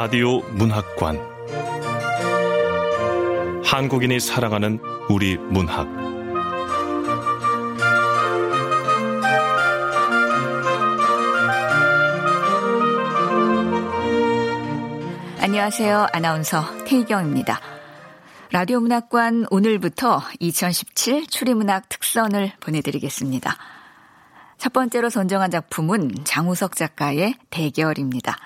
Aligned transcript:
라디오 0.00 0.42
문학관 0.52 1.18
한국인이 3.64 4.20
사랑하는 4.20 4.78
우리 5.10 5.36
문학 5.36 5.88
안녕하세요. 15.40 16.06
아나운서 16.12 16.62
태희경입니다. 16.84 17.60
라디오 18.52 18.78
문학관 18.78 19.46
오늘부터 19.50 20.22
2017 20.38 21.26
추리문학 21.26 21.88
특선을 21.88 22.52
보내드리겠습니다. 22.60 23.56
첫 24.58 24.72
번째로 24.72 25.10
선정한 25.10 25.50
작품은 25.50 26.24
장우석 26.24 26.76
작가의 26.76 27.34
대결입니다. 27.50 28.36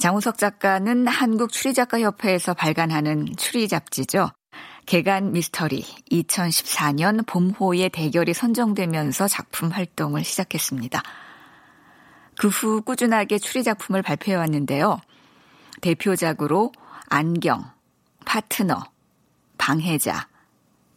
장우석 0.00 0.38
작가는 0.38 1.06
한국 1.06 1.52
추리작가협회에서 1.52 2.54
발간하는 2.54 3.36
추리 3.36 3.68
잡지죠. 3.68 4.30
개간 4.86 5.32
미스터리 5.32 5.84
2014년 6.10 7.26
봄호의 7.26 7.90
대결이 7.90 8.32
선정되면서 8.32 9.28
작품 9.28 9.68
활동을 9.68 10.24
시작했습니다. 10.24 11.02
그 12.38 12.48
후 12.48 12.80
꾸준하게 12.80 13.38
추리 13.38 13.62
작품을 13.62 14.00
발표해 14.00 14.38
왔는데요. 14.38 14.98
대표작으로 15.82 16.72
안경, 17.10 17.70
파트너, 18.24 18.82
방해자, 19.58 20.28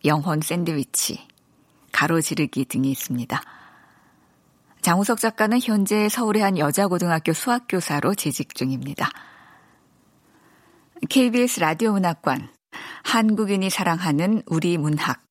영혼 0.06 0.40
샌드위치, 0.40 1.28
가로지르기 1.92 2.64
등이 2.66 2.90
있습니다. 2.92 3.42
장우석 4.84 5.22
작가는 5.22 5.58
현재 5.62 6.10
서울의 6.10 6.42
한 6.42 6.58
여자고등학교 6.58 7.32
수학교사로 7.32 8.16
재직 8.16 8.54
중입니다. 8.54 9.10
KBS 11.10 11.62
라디오 11.62 11.94
문학관, 11.94 12.50
한국인이 13.06 13.70
사랑하는 13.70 14.44
우리 14.46 14.78
문학, 14.78 15.24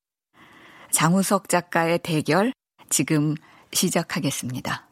장우석 0.91 1.50
작가의 1.50 1.98
대결 1.98 2.55
지금 2.89 3.34
시작하겠습니다. 3.75 4.89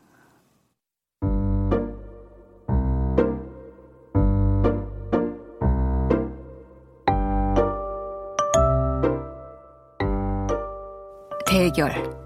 대결 11.47 12.21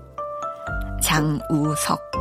장우석 1.01 2.14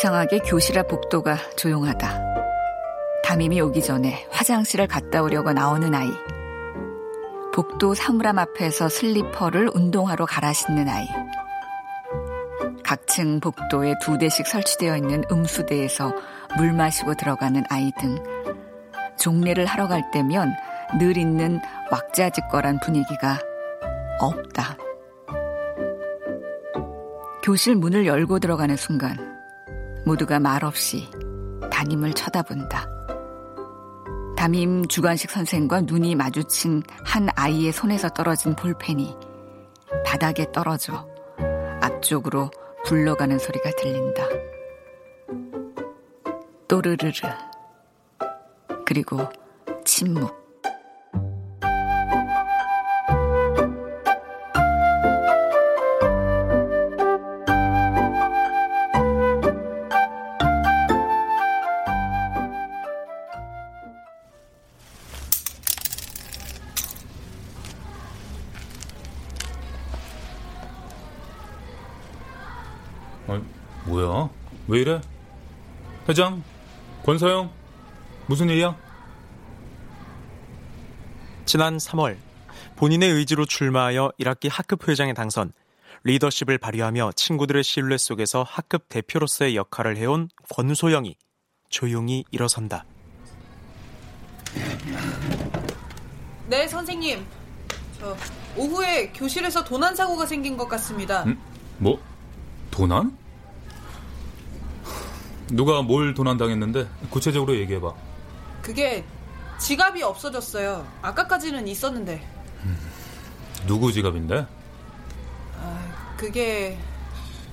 이상하게 0.00 0.38
교실 0.38 0.78
앞 0.78 0.88
복도가 0.88 1.36
조용하다. 1.56 2.08
담임이 3.22 3.60
오기 3.60 3.82
전에 3.82 4.26
화장실을 4.30 4.86
갔다 4.86 5.22
오려고 5.22 5.52
나오는 5.52 5.94
아이. 5.94 6.08
복도 7.52 7.92
사물함 7.92 8.38
앞에서 8.38 8.88
슬리퍼를 8.88 9.70
운동화로 9.74 10.24
갈아 10.24 10.54
신는 10.54 10.88
아이. 10.88 11.06
각층 12.82 13.40
복도에 13.40 13.92
두 14.00 14.16
대씩 14.16 14.46
설치되어 14.46 14.96
있는 14.96 15.22
음수대에서 15.30 16.14
물 16.56 16.72
마시고 16.72 17.12
들어가는 17.16 17.62
아이 17.68 17.92
등 18.00 18.16
종례를 19.18 19.66
하러 19.66 19.86
갈 19.86 20.10
때면 20.12 20.54
늘 20.98 21.18
있는 21.18 21.60
왁자지껄한 21.90 22.80
분위기가 22.80 23.38
없다. 24.18 24.78
교실 27.42 27.74
문을 27.76 28.06
열고 28.06 28.38
들어가는 28.38 28.76
순간 28.76 29.29
모두가 30.04 30.40
말없이 30.40 31.08
담임을 31.70 32.12
쳐다본다. 32.14 32.88
담임 34.36 34.86
주관식 34.86 35.30
선생과 35.30 35.82
눈이 35.82 36.14
마주친 36.14 36.82
한 37.04 37.28
아이의 37.34 37.72
손에서 37.72 38.08
떨어진 38.08 38.56
볼펜이 38.56 39.14
바닥에 40.06 40.50
떨어져 40.52 41.06
앞쪽으로 41.82 42.50
굴러가는 42.84 43.38
소리가 43.38 43.70
들린다. 43.72 44.24
또르르르. 46.68 47.10
그리고 48.86 49.18
침묵. 49.84 50.39
왜 74.70 74.82
이래? 74.82 75.00
회장? 76.08 76.44
권서영? 77.02 77.50
무슨 78.28 78.48
일이야? 78.48 78.76
지난 81.44 81.76
3월 81.76 82.16
본인의 82.76 83.10
의지로 83.10 83.46
출마하여 83.46 84.12
1학기 84.20 84.48
학급 84.48 84.86
회장에 84.86 85.12
당선, 85.12 85.52
리더십을 86.04 86.58
발휘하며 86.58 87.10
친구들의 87.16 87.64
신뢰 87.64 87.98
속에서 87.98 88.44
학급 88.44 88.88
대표로서의 88.88 89.56
역할을 89.56 89.96
해온 89.96 90.28
권소영이 90.54 91.16
조용히 91.68 92.22
일어선다. 92.30 92.84
네, 96.46 96.68
선생님. 96.68 97.26
저 97.98 98.16
오후에 98.56 99.10
교실에서 99.10 99.64
도난 99.64 99.96
사고가 99.96 100.26
생긴 100.26 100.56
것 100.56 100.68
같습니다. 100.68 101.24
음? 101.24 101.36
뭐? 101.78 102.00
도난? 102.70 103.18
누가 105.50 105.82
뭘 105.82 106.14
도난당했는데 106.14 106.88
구체적으로 107.10 107.56
얘기해봐. 107.56 107.92
그게 108.62 109.04
지갑이 109.58 110.02
없어졌어요. 110.02 110.86
아까까지는 111.02 111.68
있었는데. 111.68 112.26
누구 113.66 113.92
지갑인데? 113.92 114.46
아, 115.58 116.14
그게 116.16 116.78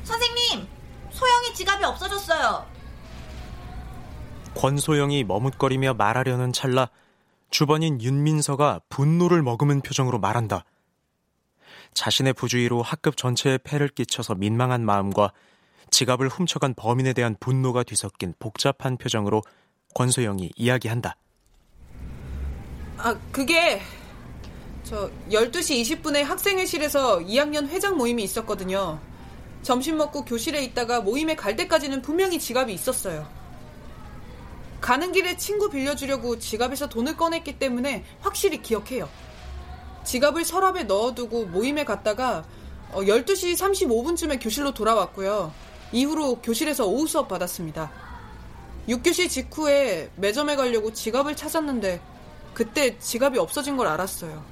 선생님, 0.03 0.67
소영이 1.11 1.53
지갑이 1.53 1.83
없어졌어요. 1.83 2.65
권소영이 4.55 5.25
머뭇거리며 5.25 5.95
말하려는 5.95 6.53
찰나 6.53 6.89
주번인 7.49 8.01
윤민서가 8.01 8.81
분노를 8.89 9.41
머금은 9.41 9.81
표정으로 9.81 10.19
말한다. 10.19 10.63
자신의 11.93 12.33
부주의로 12.33 12.81
학급 12.81 13.17
전체에 13.17 13.57
폐를 13.57 13.89
끼쳐서 13.89 14.35
민망한 14.35 14.85
마음과 14.85 15.31
지갑을 15.91 16.29
훔쳐간 16.29 16.73
범인에 16.75 17.13
대한 17.13 17.35
분노가 17.39 17.83
뒤섞인 17.83 18.33
복잡한 18.39 18.97
표정으로 18.97 19.41
권소영이 19.93 20.51
이야기한다. 20.55 21.15
아, 22.97 23.15
그게 23.31 23.81
저 24.83 25.09
12시 25.29 26.01
20분에 26.01 26.23
학생회실에서 26.23 27.19
2학년 27.19 27.67
회장 27.67 27.97
모임이 27.97 28.23
있었거든요. 28.23 28.99
점심 29.61 29.97
먹고 29.97 30.23
교실에 30.23 30.63
있다가 30.63 31.01
모임에 31.01 31.35
갈 31.35 31.55
때까지는 31.55 32.01
분명히 32.01 32.39
지갑이 32.39 32.73
있었어요. 32.73 33.27
가는 34.79 35.11
길에 35.11 35.35
친구 35.35 35.69
빌려주려고 35.69 36.39
지갑에서 36.39 36.87
돈을 36.87 37.17
꺼냈기 37.17 37.59
때문에 37.59 38.05
확실히 38.21 38.61
기억해요. 38.61 39.09
지갑을 40.05 40.45
서랍에 40.45 40.83
넣어두고 40.83 41.47
모임에 41.47 41.83
갔다가 41.83 42.45
12시 42.93 43.57
35분쯤에 43.57 44.41
교실로 44.41 44.73
돌아왔고요. 44.73 45.51
이후로 45.91 46.41
교실에서 46.41 46.85
오후 46.85 47.07
수업 47.07 47.27
받았습니다. 47.27 47.91
6교시 48.87 49.29
직후에 49.29 50.11
매점에 50.15 50.55
가려고 50.55 50.93
지갑을 50.93 51.35
찾았는데 51.35 52.01
그때 52.53 52.97
지갑이 52.99 53.37
없어진 53.37 53.77
걸 53.77 53.87
알았어요. 53.87 54.43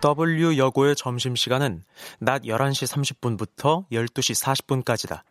W 0.00 0.58
여고의 0.58 0.96
점심시간은 0.96 1.84
낮 2.18 2.42
11시 2.42 3.16
30분부터 3.16 3.88
12시 3.92 4.82
40분까지다. 4.82 5.22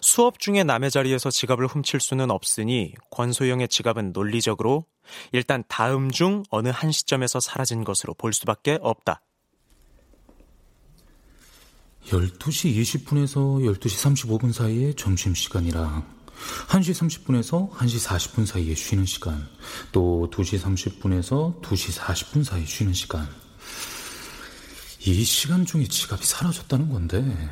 수업 0.00 0.38
중에 0.38 0.64
남의 0.64 0.90
자리에서 0.90 1.30
지갑을 1.30 1.66
훔칠 1.66 2.00
수는 2.00 2.30
없으니 2.30 2.94
권소영의 3.10 3.68
지갑은 3.68 4.12
논리적으로 4.12 4.86
일단 5.32 5.62
다음 5.68 6.10
중 6.10 6.42
어느 6.50 6.68
한 6.68 6.90
시점에서 6.90 7.40
사라진 7.40 7.84
것으로 7.84 8.14
볼 8.14 8.32
수밖에 8.32 8.78
없다. 8.80 9.20
12시 12.06 12.74
20분에서 12.76 13.60
12시 13.78 14.26
35분 14.28 14.52
사이에 14.52 14.92
점심시간이랑 14.92 16.06
1시 16.68 17.24
30분에서 17.24 17.70
1시 17.70 18.06
40분 18.06 18.46
사이에 18.46 18.74
쉬는 18.74 19.06
시간, 19.06 19.48
또 19.90 20.28
2시 20.30 20.60
30분에서 20.60 21.60
2시 21.62 21.98
40분 21.98 22.44
사이 22.44 22.64
쉬는 22.64 22.92
시간. 22.92 23.26
이 25.00 25.24
시간 25.24 25.64
중에 25.64 25.84
지갑이 25.84 26.24
사라졌다는 26.24 26.90
건데, 26.90 27.50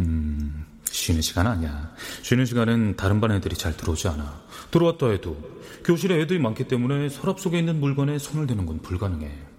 음, 0.00 0.66
쉬는 0.90 1.22
시간 1.22 1.46
아니야. 1.46 1.92
쉬는 2.22 2.44
시간은 2.44 2.96
다른 2.96 3.20
반 3.20 3.32
애들이 3.32 3.56
잘 3.56 3.76
들어오지 3.76 4.08
않아. 4.08 4.42
들어왔다 4.70 5.08
해도 5.08 5.36
교실에 5.84 6.20
애들이 6.20 6.38
많기 6.38 6.68
때문에 6.68 7.08
서랍 7.08 7.40
속에 7.40 7.58
있는 7.58 7.80
물건에 7.80 8.18
손을 8.18 8.46
대는 8.46 8.66
건 8.66 8.80
불가능해. 8.82 9.55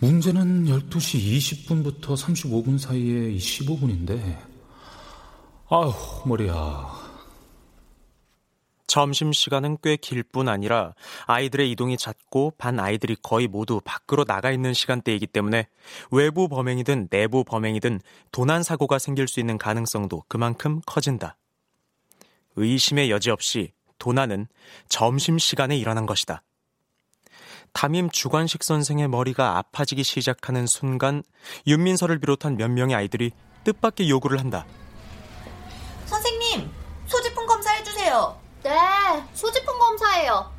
문제는 0.00 0.66
12시 0.66 1.66
20분부터 1.66 2.16
35분 2.16 2.78
사이에 2.78 3.32
이 3.32 3.38
15분인데, 3.38 4.38
아휴, 5.68 6.28
머리야. 6.28 7.08
점심시간은 8.86 9.78
꽤 9.82 9.96
길 9.96 10.22
뿐 10.22 10.48
아니라 10.48 10.94
아이들의 11.26 11.70
이동이 11.72 11.98
잦고 11.98 12.54
반 12.56 12.80
아이들이 12.80 13.16
거의 13.22 13.46
모두 13.46 13.80
밖으로 13.84 14.24
나가 14.24 14.50
있는 14.50 14.72
시간대이기 14.72 15.26
때문에 15.26 15.66
외부 16.10 16.48
범행이든 16.48 17.08
내부 17.10 17.44
범행이든 17.44 18.00
도난 18.32 18.62
사고가 18.62 18.98
생길 18.98 19.28
수 19.28 19.40
있는 19.40 19.58
가능성도 19.58 20.22
그만큼 20.26 20.80
커진다. 20.86 21.36
의심의 22.56 23.10
여지 23.10 23.30
없이 23.30 23.72
도난은 23.98 24.46
점심시간에 24.88 25.76
일어난 25.76 26.06
것이다. 26.06 26.42
담임 27.72 28.10
주관식 28.10 28.62
선생의 28.62 29.08
머리가 29.08 29.58
아파지기 29.58 30.02
시작하는 30.02 30.66
순간 30.66 31.22
윤민서를 31.66 32.18
비롯한 32.18 32.56
몇 32.56 32.70
명의 32.70 32.96
아이들이 32.96 33.30
뜻밖의 33.64 34.10
요구를 34.10 34.40
한다. 34.40 34.66
선생님, 36.06 36.70
소지품 37.06 37.46
검사 37.46 37.70
해주세요. 37.72 38.40
네, 38.62 38.70
소지품 39.34 39.78
검사예요. 39.78 40.58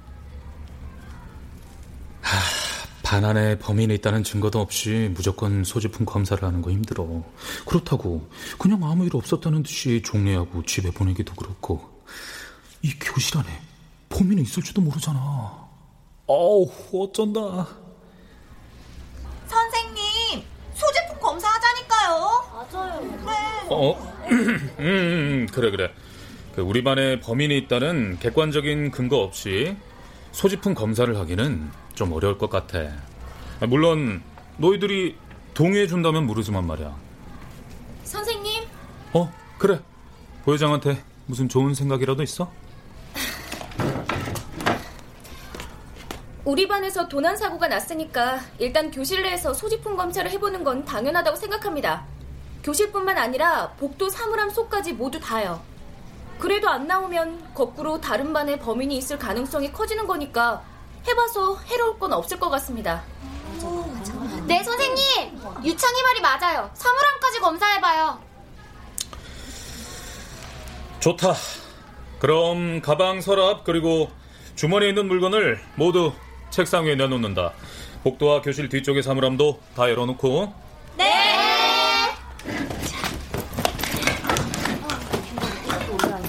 반 3.04 3.26
안에 3.26 3.58
범인이 3.58 3.96
있다는 3.96 4.24
증거도 4.24 4.60
없이 4.60 5.12
무조건 5.16 5.64
소지품 5.64 6.06
검사를 6.06 6.44
하는 6.44 6.62
거 6.62 6.70
힘들어. 6.70 7.24
그렇다고 7.66 8.30
그냥 8.60 8.84
아무 8.84 9.04
일 9.06 9.16
없었다는 9.16 9.64
듯이 9.64 10.04
종례하고 10.04 10.64
집에 10.66 10.92
보내기도 10.92 11.34
그렇고 11.34 12.04
이 12.84 12.94
교실 13.00 13.40
안에 13.40 13.48
범인이 14.10 14.42
있을지도 14.44 14.82
모르잖아. 14.82 15.69
어우 16.32 16.70
어쩐다. 16.94 17.68
선생님, 19.48 20.44
소지품 20.76 21.20
검사하자니까요. 21.20 22.46
맞아요. 22.54 23.02
네. 23.02 23.68
어? 23.72 24.14
음, 24.78 25.48
그래 25.52 25.72
그래. 25.72 25.92
그 26.56 26.62
우리 26.62 26.84
반에 26.84 27.20
범인이 27.20 27.58
있다는 27.58 28.20
객관적인 28.20 28.92
근거 28.92 29.18
없이 29.18 29.76
소지품 30.32 30.76
검사를 30.76 31.18
하기는 31.18 31.72
좀 31.96 32.14
어려울 32.14 32.38
것 32.38 32.52
같아. 32.52 32.78
아, 33.60 33.66
물론 33.66 34.22
너희들이 34.58 35.16
동의해 35.56 35.88
준다면 35.88 36.28
모르지만 36.28 36.68
말이야. 36.68 36.96
선생님, 38.04 38.66
어, 39.14 39.34
그래. 39.58 39.80
부회장한테 40.46 41.04
무슨 41.26 41.50
좋은 41.50 41.74
생각이라도 41.74 42.22
있어? 42.22 42.52
우리 46.50 46.68
반에서 46.68 47.08
도난 47.08 47.38
사고가 47.38 47.68
났으니까 47.68 48.40
일단 48.58 48.90
교실 48.90 49.22
내에서 49.22 49.54
소지품 49.54 49.96
검사를 49.96 50.28
해보는 50.32 50.64
건 50.64 50.84
당연하다고 50.84 51.38
생각합니다. 51.38 52.08
교실뿐만 52.64 53.20
아니라 53.20 53.70
복도 53.78 54.10
사물함 54.10 54.50
속까지 54.50 54.94
모두 54.94 55.20
다요. 55.20 55.62
그래도 56.40 56.68
안 56.68 56.88
나오면 56.88 57.54
거꾸로 57.54 58.02
다른 58.02 58.34
반에 58.34 58.58
범인이 58.58 58.98
있을 58.98 59.20
가능성이 59.20 59.72
커지는 59.72 60.08
거니까 60.08 60.64
해봐서 61.08 61.60
해로울 61.68 62.00
건 62.00 62.14
없을 62.14 62.40
것 62.40 62.50
같습니다. 62.50 63.04
네, 64.48 64.64
선생님! 64.64 65.40
유창이 65.64 66.02
말이 66.02 66.20
맞아요. 66.20 66.72
사물함까지 66.74 67.40
검사해봐요. 67.42 68.20
좋다. 71.00 71.36
그럼 72.18 72.82
가방, 72.82 73.22
서랍 73.22 73.64
그리고 73.66 74.10
주머니에 74.56 74.90
있는 74.90 75.08
물건을 75.08 75.62
모두 75.76 76.12
책상 76.50 76.86
위에 76.86 76.96
내놓는다. 76.96 77.54
복도와 78.04 78.42
교실 78.42 78.70
뒤쪽의 78.70 79.04
사물함도 79.04 79.60
다 79.76 79.90
열어놓고 79.90 80.54
네! 80.98 81.14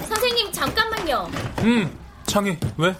선생님, 0.07 0.51
잠깐만요. 0.51 1.29
음, 1.59 1.97
창희 2.25 2.57
왜? 2.77 2.95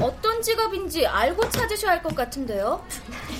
어떤 0.00 0.40
지갑인지 0.42 1.06
알고 1.06 1.48
찾으셔야 1.50 1.92
할 1.92 2.02
것 2.02 2.14
같은데요? 2.14 2.82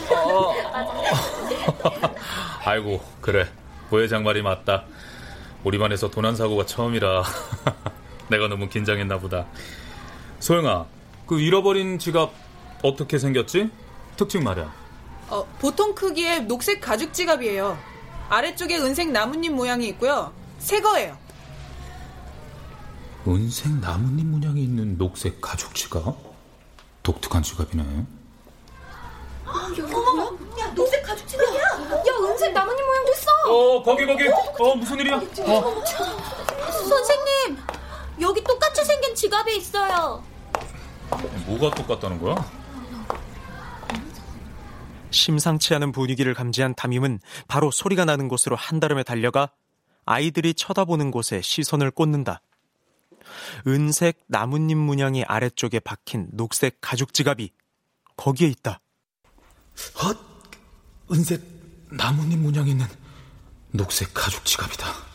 아이고 2.65 3.01
그래 3.21 3.47
부회장 3.91 4.25
말이 4.25 4.43
맞다. 4.43 4.85
우리 5.65 5.79
반에서 5.79 6.11
도난 6.11 6.35
사고가 6.37 6.67
처음이라 6.67 7.23
내가 8.29 8.49
너무 8.49 8.69
긴장했나 8.69 9.19
보다. 9.19 9.47
소영아, 10.41 10.87
그 11.27 11.41
잃어버린 11.41 11.99
지갑 11.99 12.33
어떻게 12.83 13.19
생겼지? 13.19 13.71
특징 14.17 14.43
말이야. 14.45 14.73
어, 15.31 15.45
보통 15.61 15.95
크기의 15.95 16.43
녹색 16.45 16.81
가죽 16.81 17.13
지갑이에요. 17.13 17.79
아래쪽에 18.29 18.79
은색 18.79 19.11
나뭇잎 19.11 19.51
모양이 19.53 19.89
있고요. 19.89 20.33
새 20.59 20.81
거예요. 20.81 21.17
은색 23.27 23.73
나뭇잎 23.81 24.25
문양이 24.27 24.63
있는 24.63 24.97
녹색 24.97 25.41
가죽 25.41 25.75
지갑? 25.75 26.17
독특한 27.03 27.43
지갑이네. 27.43 28.07
어머, 29.47 30.37
야, 30.61 30.75
녹색 30.75 31.03
가죽 31.03 31.27
지갑이야. 31.27 31.61
야, 31.61 32.31
은색 32.31 32.53
나뭇잎 32.53 32.85
모양도 32.85 33.13
있어! 33.13 33.31
어, 33.49 33.83
거기 33.83 34.07
거기. 34.07 34.29
어, 34.29 34.75
무슨 34.77 34.99
일이야? 34.99 35.17
어. 35.17 35.83
선생님, 36.71 37.59
여기 38.21 38.45
똑같이 38.45 38.85
생긴 38.85 39.15
지갑이 39.15 39.57
있어요. 39.57 40.23
뭐가 41.47 41.75
똑같다는 41.75 42.21
거야? 42.21 42.35
심상치 45.11 45.75
않은 45.75 45.93
분위기를 45.93 46.35
감지한 46.35 46.75
담임은 46.75 47.21
바로 47.47 47.71
소리가 47.71 48.05
나는 48.05 48.29
곳으로 48.29 48.57
한달음에 48.57 49.03
달려가 49.03 49.51
아이들이 50.05 50.55
쳐다보는 50.55 51.11
곳에 51.11 51.41
시선을 51.43 51.91
꽂는다. 51.91 52.41
은색 53.67 54.25
나뭇잎 54.27 54.77
문양이 54.77 55.25
아래쪽에 55.25 55.81
박힌 55.81 56.29
녹색 56.33 56.79
가죽 56.81 57.13
지갑이 57.13 57.51
거기에 58.17 58.49
있다. 58.49 58.81
헛! 60.03 60.19
은색 61.11 61.43
나뭇잎 61.91 62.39
문양이 62.39 62.71
있는 62.71 62.87
녹색 63.71 64.13
가죽 64.15 64.45
지갑이다. 64.45 65.08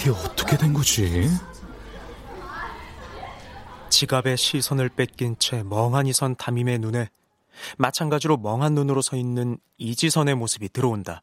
이게 0.00 0.08
어떻게 0.08 0.56
된 0.56 0.72
거지? 0.72 1.28
지갑에 3.90 4.34
시선을 4.34 4.88
뺏긴 4.88 5.36
채 5.38 5.62
멍하니 5.62 6.14
선 6.14 6.34
담임의 6.36 6.78
눈에 6.78 7.10
마찬가지로 7.76 8.38
멍한 8.38 8.74
눈으로 8.74 9.02
서 9.02 9.16
있는 9.16 9.58
이지선의 9.76 10.36
모습이 10.36 10.70
들어온다. 10.70 11.22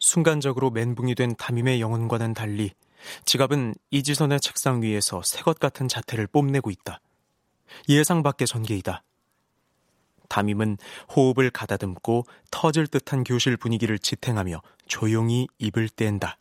순간적으로 0.00 0.70
멘붕이 0.70 1.14
된 1.14 1.34
담임의 1.34 1.80
영혼과는 1.80 2.34
달리 2.34 2.72
지갑은 3.24 3.74
이지선의 3.90 4.40
책상 4.40 4.82
위에서 4.82 5.22
새것 5.24 5.60
같은 5.60 5.88
자태를 5.88 6.26
뽐내고 6.26 6.70
있다. 6.70 7.00
예상 7.88 8.22
밖의 8.22 8.46
전개이다. 8.46 9.02
담임은 10.28 10.76
호흡을 11.16 11.48
가다듬고 11.48 12.26
터질 12.50 12.86
듯한 12.86 13.24
교실 13.24 13.56
분위기를 13.56 13.98
지탱하며 13.98 14.60
조용히 14.86 15.46
입을 15.58 15.88
뗀다. 15.88 16.36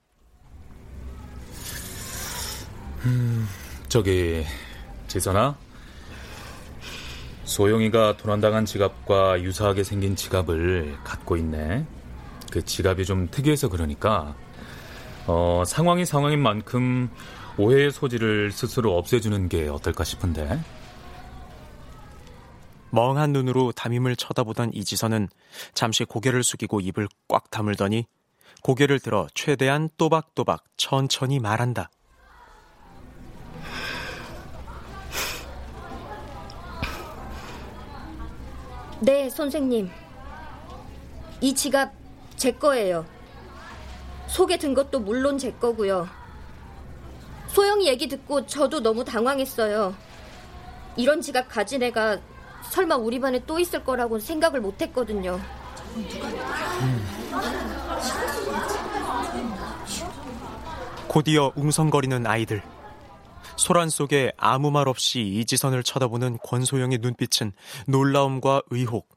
음, 3.06 3.48
저기 3.90 4.46
지선아 5.08 5.58
소영이가 7.44 8.18
도난당한 8.18 8.66
지갑과 8.66 9.42
유사하게 9.42 9.84
생긴 9.84 10.16
지갑을 10.16 10.98
갖고 11.04 11.36
있네. 11.36 11.86
그 12.52 12.64
지갑이 12.64 13.06
좀 13.06 13.28
특이해서 13.30 13.70
그러니까 13.70 14.36
어, 15.26 15.64
상황이 15.66 16.06
상황인 16.06 16.42
만큼 16.42 17.10
오해의 17.58 17.92
소지를 17.92 18.52
스스로 18.52 18.98
없애주는 18.98 19.50
게 19.50 19.68
어떨까 19.68 20.04
싶은데. 20.04 20.60
멍한 22.92 23.32
눈으로 23.32 23.72
담임을 23.72 24.16
쳐다보던 24.16 24.72
이지선은 24.74 25.30
잠시 25.74 26.04
고개를 26.04 26.44
숙이고 26.44 26.82
입을 26.82 27.08
꽉 27.28 27.50
다물더니 27.50 28.06
고개를 28.64 29.00
들어 29.00 29.28
최대한 29.34 29.90
또박또박 29.98 30.64
천천히 30.78 31.40
말한다. 31.40 31.90
네, 39.04 39.32
선생님. 39.32 39.90
이 41.42 41.56
지갑 41.56 41.92
제 42.36 42.52
거예요. 42.52 43.04
속에 44.28 44.58
든 44.58 44.76
것도 44.76 45.00
물론 45.00 45.40
제 45.40 45.52
거고요. 45.54 46.08
소영이 47.48 47.88
얘기 47.88 48.08
듣고 48.08 48.46
저도 48.46 48.80
너무 48.80 49.04
당황했어요. 49.04 49.96
이런 50.98 51.20
지갑 51.20 51.50
가진 51.50 51.82
애가 51.82 52.20
설마 52.70 52.96
우리 52.98 53.20
반에 53.20 53.44
또 53.48 53.58
있을 53.58 53.84
거라고 53.84 54.20
생각을 54.20 54.62
못 54.62 54.80
했거든요. 54.80 55.40
곧이어 61.08 61.54
웅성거리는 61.56 62.28
아이들. 62.28 62.62
소란 63.56 63.90
속에 63.90 64.32
아무 64.38 64.72
말 64.72 64.88
없이 64.88 65.22
이지선을 65.22 65.84
쳐다보는 65.84 66.40
권소영의 66.44 67.00
눈빛은 67.02 67.52
놀라움과 67.88 68.62
의혹, 68.70 69.10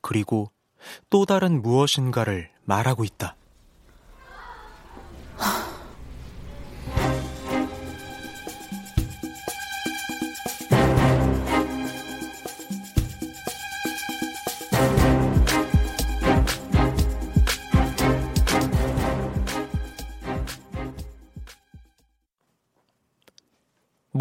그리고 0.00 0.50
또 1.10 1.26
다른 1.26 1.62
무엇인가를 1.62 2.50
말하고 2.64 3.04
있다. 3.04 3.36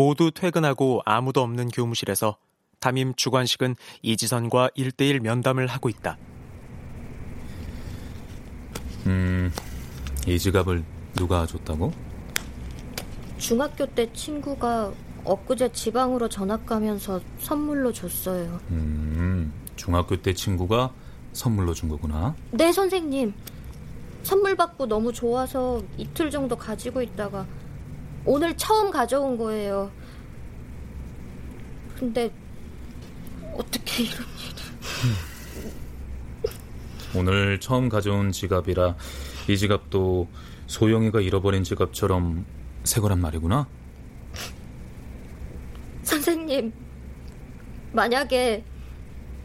모두 0.01 0.31
퇴근하고 0.31 1.03
아무도 1.05 1.41
없는 1.41 1.69
교무실에서 1.69 2.37
담임 2.79 3.13
주관식은 3.13 3.75
이지선과 4.01 4.69
1대1 4.75 5.19
면담을 5.19 5.67
하고 5.67 5.89
있다. 5.89 6.17
음, 9.05 9.53
이 10.27 10.39
지갑을 10.39 10.83
누가 11.13 11.45
줬다고? 11.45 11.93
중학교 13.37 13.85
때 13.85 14.11
친구가 14.11 14.91
엊그제 15.23 15.71
지방으로 15.71 16.27
전학 16.29 16.65
가면서 16.65 17.21
선물로 17.37 17.93
줬어요. 17.93 18.59
음, 18.71 19.53
중학교 19.75 20.19
때 20.19 20.33
친구가 20.33 20.91
선물로 21.33 21.75
준 21.75 21.89
거구나. 21.89 22.33
네, 22.49 22.71
선생님. 22.71 23.35
선물 24.23 24.55
받고 24.55 24.87
너무 24.87 25.13
좋아서 25.13 25.83
이틀 25.99 26.31
정도 26.31 26.55
가지고 26.55 27.03
있다가 27.03 27.45
오늘 28.25 28.55
처음 28.55 28.91
가져온 28.91 29.37
거예요. 29.37 29.91
근데 31.97 32.31
어떻게 33.53 34.03
이런 34.03 34.19
일이... 34.21 34.61
오늘 37.13 37.59
처음 37.59 37.89
가져온 37.89 38.31
지갑이라 38.31 38.95
이 39.49 39.57
지갑도 39.57 40.29
소영이가 40.67 41.19
잃어버린 41.21 41.63
지갑처럼 41.63 42.45
새 42.83 43.01
거란 43.01 43.19
말이구나. 43.19 43.67
선생님, 46.03 46.73
만약에 47.91 48.63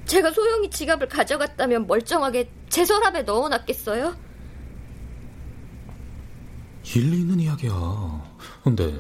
제가 0.05 0.31
소영이 0.31 0.71
지갑을 0.71 1.09
가져갔다면 1.09 1.87
멀쩡하게 1.87 2.51
제 2.69 2.85
서랍에 2.85 3.23
넣어놨겠어요? 3.23 4.26
일리 6.95 7.19
있는 7.21 7.41
이야기야. 7.41 7.73
근데 8.65 8.99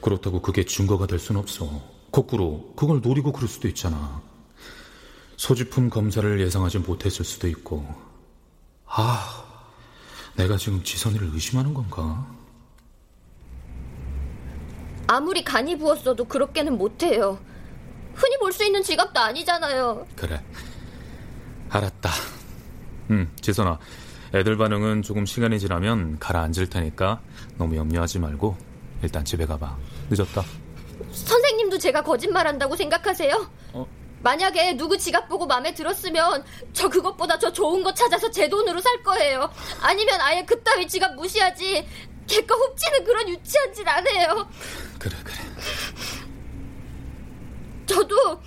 그렇다고 0.00 0.40
그게 0.40 0.64
증거가 0.64 1.06
될 1.06 1.18
순 1.18 1.36
없어. 1.36 1.68
거꾸로 2.12 2.72
그걸 2.76 3.00
노리고 3.00 3.32
그럴 3.32 3.48
수도 3.48 3.66
있잖아. 3.68 4.22
소지품 5.36 5.90
검사를 5.90 6.40
예상하지 6.40 6.78
못했을 6.78 7.24
수도 7.24 7.48
있고. 7.48 7.84
아, 8.86 9.44
내가 10.36 10.56
지금 10.56 10.82
지선이를 10.84 11.30
의심하는 11.34 11.74
건가? 11.74 12.26
아무리 15.06 15.44
간이 15.44 15.76
부었어도 15.78 16.24
그렇게는 16.24 16.78
못해요. 16.78 17.38
흔히 18.14 18.38
볼 18.38 18.52
수 18.52 18.64
있는 18.64 18.82
지갑도 18.82 19.18
아니잖아요. 19.20 20.06
그래. 20.14 20.42
알았다. 21.68 22.10
응, 23.10 23.28
지선아. 23.40 23.78
애들 24.34 24.56
반응은 24.56 25.02
조금 25.02 25.26
시간이 25.26 25.60
지나면 25.60 26.18
가라앉을 26.18 26.68
테니까 26.68 27.20
너무 27.56 27.76
염려하지 27.76 28.18
말고 28.18 28.56
일단 29.02 29.24
집에 29.24 29.46
가봐. 29.46 29.76
늦었다. 30.10 30.42
선생님도 31.12 31.78
제가 31.78 32.02
거짓말한다고 32.02 32.74
생각하세요? 32.74 33.50
어? 33.74 33.86
만약에 34.22 34.76
누구 34.76 34.98
지갑 34.98 35.28
보고 35.28 35.46
마음에 35.46 35.72
들었으면 35.74 36.44
저 36.72 36.88
그것보다 36.88 37.38
저 37.38 37.52
좋은 37.52 37.82
거 37.84 37.92
찾아서 37.94 38.28
제 38.30 38.48
돈으로 38.48 38.80
살 38.80 39.02
거예요. 39.04 39.50
아니면 39.80 40.20
아예 40.20 40.44
그따위 40.44 40.88
지갑 40.88 41.14
무시하지. 41.14 41.86
걔거 42.26 42.54
훔치는 42.56 43.04
그런 43.04 43.28
유치한 43.28 43.72
짓 43.72 43.86
안 43.86 44.04
해요. 44.08 44.48
그래 44.98 45.14
그래. 45.22 45.36
저도 47.86 48.40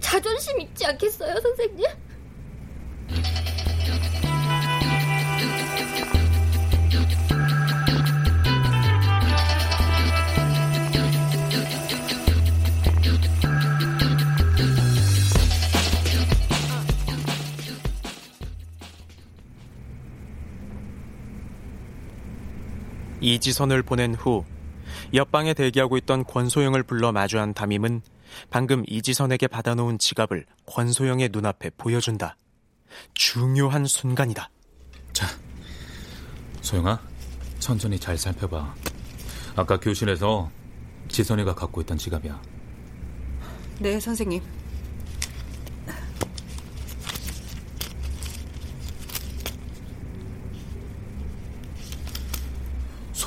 자존심 0.00 0.60
있지 0.60 0.86
않겠어요, 0.86 1.34
선생님? 1.40 1.84
이지선을 23.34 23.82
보낸 23.82 24.14
후 24.14 24.44
옆방에 25.12 25.52
대기하고 25.52 25.98
있던 25.98 26.24
권소영을 26.24 26.82
불러 26.82 27.12
마주한 27.12 27.52
담임은 27.52 28.00
방금 28.50 28.84
이지선에게 28.86 29.46
받아놓은 29.46 29.98
지갑을 29.98 30.46
권소영의 30.66 31.30
눈앞에 31.32 31.70
보여준다. 31.76 32.36
중요한 33.14 33.84
순간이다. 33.84 34.50
자, 35.12 35.26
소영아, 36.62 37.00
천천히 37.58 37.98
잘 37.98 38.16
살펴봐. 38.16 38.74
아까 39.56 39.78
교실에서 39.78 40.50
지선이가 41.08 41.54
갖고 41.54 41.80
있던 41.82 41.98
지갑이야. 41.98 42.40
네, 43.80 44.00
선생님. 44.00 44.42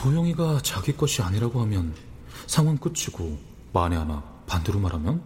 소영이가 0.01 0.61
자기 0.63 0.97
것이 0.97 1.21
아니라고 1.21 1.61
하면 1.61 1.93
상황 2.47 2.75
끝이고 2.77 3.37
만에 3.71 3.95
하나 3.95 4.23
반대로 4.47 4.79
말하면? 4.79 5.23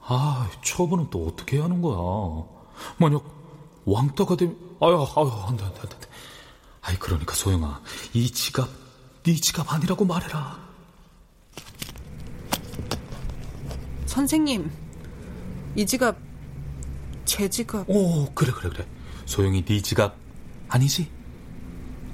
아 0.00 0.50
처분은 0.62 1.08
또 1.08 1.26
어떻게 1.26 1.56
해야 1.56 1.64
하는 1.64 1.80
거야? 1.80 1.96
만약 2.98 3.24
왕따가 3.86 4.36
되면 4.36 4.54
아유 4.82 5.06
아유 5.16 5.30
안돼 5.48 5.64
안돼 5.64 5.80
안돼. 5.80 5.96
아이 6.82 6.96
그러니까 6.96 7.34
소영아 7.34 7.80
이 8.12 8.30
지갑 8.30 8.68
네 9.22 9.34
지갑 9.34 9.72
아니라고 9.72 10.04
말해라. 10.04 10.58
선생님 14.04 14.70
이 15.76 15.86
지갑 15.86 16.18
제 17.24 17.48
지갑. 17.48 17.86
오 17.88 18.30
그래 18.34 18.52
그래 18.52 18.68
그래. 18.68 18.86
소영이 19.24 19.64
네 19.64 19.80
지갑 19.80 20.14
아니지? 20.68 21.10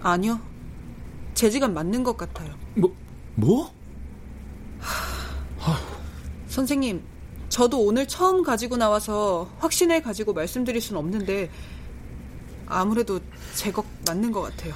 아니요 0.00 0.38
제 1.36 1.48
지갑 1.50 1.70
맞는 1.70 2.02
것 2.02 2.16
같아요 2.16 2.52
뭐? 2.74 2.92
뭐? 3.36 3.70
선생님 6.48 7.02
저도 7.50 7.80
오늘 7.82 8.08
처음 8.08 8.42
가지고 8.42 8.76
나와서 8.76 9.48
확신을 9.58 10.02
가지고 10.02 10.32
말씀드릴 10.32 10.80
수는 10.80 10.98
없는데 10.98 11.50
아무래도 12.66 13.20
제것 13.54 13.84
맞는 14.06 14.32
것 14.32 14.40
같아요. 14.42 14.74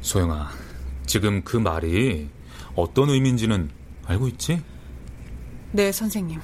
소영아, 0.00 0.50
지금 1.06 1.42
그 1.42 1.56
말이 1.56 2.28
어떤 2.76 3.10
의미인지는 3.10 3.70
알고 4.04 4.28
있지? 4.28 4.62
네, 5.72 5.90
선생님. 5.90 6.40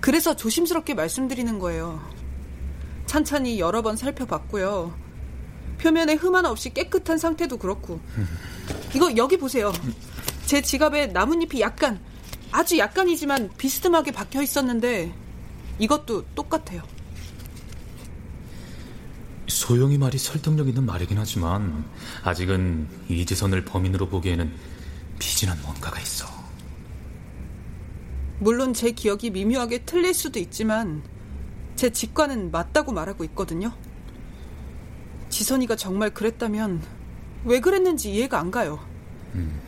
그래서 0.00 0.34
조심스럽게 0.34 0.94
말씀드리는 0.94 1.58
거예요. 1.58 2.00
찬찬히 3.06 3.60
여러 3.60 3.82
번 3.82 3.96
살펴봤고요. 3.96 4.92
표면에 5.80 6.14
흠 6.14 6.34
하나 6.34 6.50
없이 6.50 6.70
깨끗한 6.70 7.18
상태도 7.18 7.56
그렇고. 7.58 8.00
이거 8.94 9.16
여기 9.16 9.38
보세요. 9.38 9.72
제 10.46 10.60
지갑에 10.62 11.08
나뭇잎이 11.08 11.60
약간, 11.60 12.00
아주 12.52 12.78
약간이지만 12.78 13.50
비스듬하게 13.56 14.12
박혀 14.12 14.42
있었는데 14.42 15.14
이것도 15.78 16.26
똑같아요. 16.34 16.82
소영이 19.48 19.98
말이 19.98 20.18
설득력 20.18 20.68
있는 20.68 20.84
말이긴 20.86 21.18
하지만 21.18 21.84
아직은 22.22 22.88
이지선을 23.08 23.64
범인으로 23.64 24.08
보기에는 24.08 24.52
비진한 25.18 25.60
뭔가가 25.62 26.00
있어. 26.00 26.26
물론 28.38 28.72
제 28.72 28.90
기억이 28.92 29.30
미묘하게 29.30 29.84
틀릴 29.84 30.14
수도 30.14 30.38
있지만 30.38 31.02
제 31.76 31.90
직관은 31.90 32.50
맞다고 32.50 32.92
말하고 32.92 33.24
있거든요. 33.24 33.72
지선이가 35.40 35.74
정말 35.74 36.12
그랬다면 36.12 36.82
왜 37.46 37.60
그랬는지 37.60 38.12
이해가 38.12 38.38
안 38.38 38.50
가요. 38.50 38.78
음. 39.34 39.58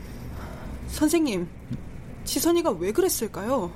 선생님, 0.89 1.49
지선이가 2.25 2.73
왜 2.73 2.93
그랬을까요? 2.93 3.73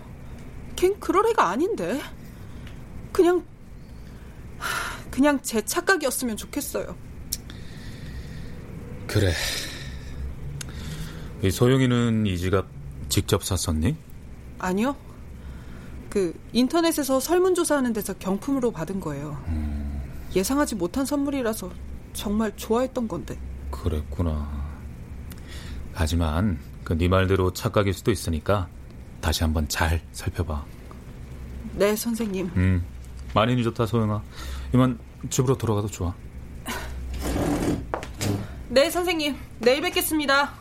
걘 0.77 1.01
그럴 1.01 1.27
애가 1.31 1.49
아닌데. 1.49 1.99
그냥 3.13 3.43
그냥 5.11 5.41
제 5.41 5.65
착각이었으면 5.65 6.37
좋겠어요. 6.37 6.95
그래. 9.07 9.33
이 11.43 11.51
소영이는 11.51 12.27
이 12.27 12.37
지갑 12.37 12.67
직접 13.09 13.43
샀었니? 13.43 13.97
아니요. 14.59 14.97
그 16.11 16.39
인터넷에서 16.53 17.21
설문조사하는 17.21 17.95
데서 17.95 18.13
경품으로 18.13 18.71
받은 18.71 19.01
거예요. 19.01 19.43
음. 19.49 20.03
예상하지 20.35 20.75
못한 20.75 21.07
선물이라서 21.07 21.86
정말 22.17 22.53
좋아했던 22.57 23.07
건데. 23.07 23.39
그랬구나. 23.71 24.67
하지만 25.95 26.59
그 26.83 26.95
네 26.97 27.09
말대로 27.09 27.53
착각일 27.53 27.93
수도 27.93 28.11
있으니까 28.11 28.69
다시 29.21 29.43
한번 29.45 29.69
잘 29.69 30.01
살펴봐. 30.13 30.65
네, 31.75 31.95
선생님. 31.97 32.51
음, 32.57 32.85
많이 33.35 33.55
늦었다 33.57 33.87
소영아. 33.87 34.23
이만 34.73 34.99
집으로 35.31 35.57
돌아가도 35.59 35.89
좋아. 35.89 36.15
네, 38.69 38.91
선생님. 38.91 39.37
내일 39.61 39.81
뵙겠습니다. 39.83 40.53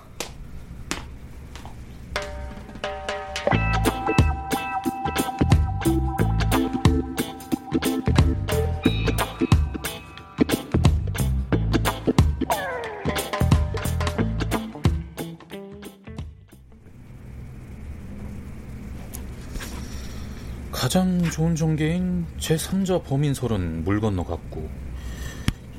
가장 20.96 21.22
좋은 21.30 21.56
전개인 21.58 22.26
제3자 22.38 23.04
범인설은 23.04 23.84
물 23.84 24.00
건너갔고 24.00 24.70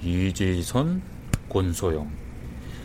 이지선, 0.02 1.00
권소영 1.48 2.12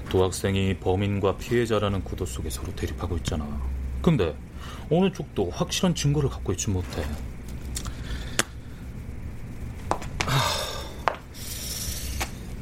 두 0.08 0.24
학생이 0.24 0.78
범인과 0.78 1.36
피해자라는 1.36 2.06
구도 2.06 2.26
속에 2.26 2.50
서로 2.50 2.74
대립하고 2.74 3.18
있잖아. 3.18 3.62
근데 4.02 4.34
어느 4.90 5.12
쪽도 5.12 5.50
확실한 5.50 5.94
증거를 5.94 6.30
갖고 6.30 6.54
있지 6.54 6.70
못해. 6.70 7.04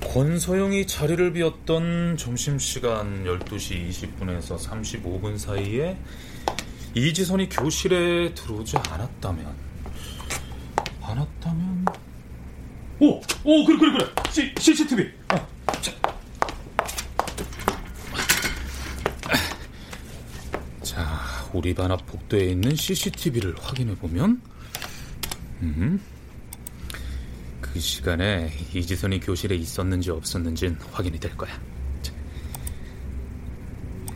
권소영이 0.01 0.87
자리를 0.87 1.33
비웠던 1.33 2.17
점심시간 2.17 3.23
12시 3.23 3.87
20분에서 3.87 4.57
35분 4.57 5.37
사이에 5.37 5.95
이지선이 6.95 7.49
교실에 7.49 8.33
들어오지 8.33 8.77
않았다면 8.77 9.55
않았다면 11.01 11.85
오! 12.99 13.21
오 13.43 13.65
그래 13.65 13.77
그래 13.77 13.91
그래 13.93 14.05
C, 14.31 14.53
CCTV 14.57 15.05
어, 15.33 15.47
자. 15.81 15.91
자 20.83 21.49
우리 21.53 21.73
반 21.73 21.91
앞 21.91 22.05
복도에 22.05 22.45
있는 22.51 22.75
CCTV를 22.75 23.55
확인해보면 23.59 24.41
음, 25.61 26.01
그 27.61 27.79
시간에 27.79 28.51
이지선이 28.73 29.19
교실에 29.19 29.55
있었는지 29.55 30.11
없었는지는 30.11 30.77
확인이 30.91 31.19
될 31.19 31.35
거야 31.37 31.53
자. 32.01 32.11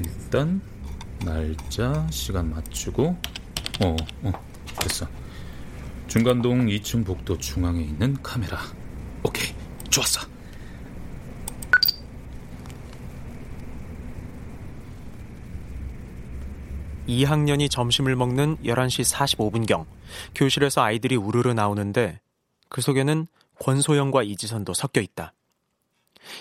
일단 0.04 0.62
날짜, 1.26 2.06
시간 2.12 2.50
맞추고, 2.50 3.16
어, 3.84 3.96
어, 4.24 4.32
됐어. 4.82 5.08
중간동 6.08 6.68
2층 6.68 7.06
복도 7.06 7.38
중앙에 7.38 7.82
있는 7.82 8.22
카메라. 8.22 8.60
오케이, 9.24 9.54
좋았어. 9.90 10.28
(2학년이) 17.08 17.70
점심을 17.70 18.16
먹는 18.16 18.58
(11시 18.58 19.14
45분경) 19.14 19.86
교실에서 20.36 20.82
아이들이 20.82 21.16
우르르 21.16 21.52
나오는데 21.54 22.20
그 22.70 22.82
속에는 22.82 23.28
권소영과 23.60 24.24
이지선도 24.24 24.74
섞여 24.74 25.02
있다. 25.02 25.34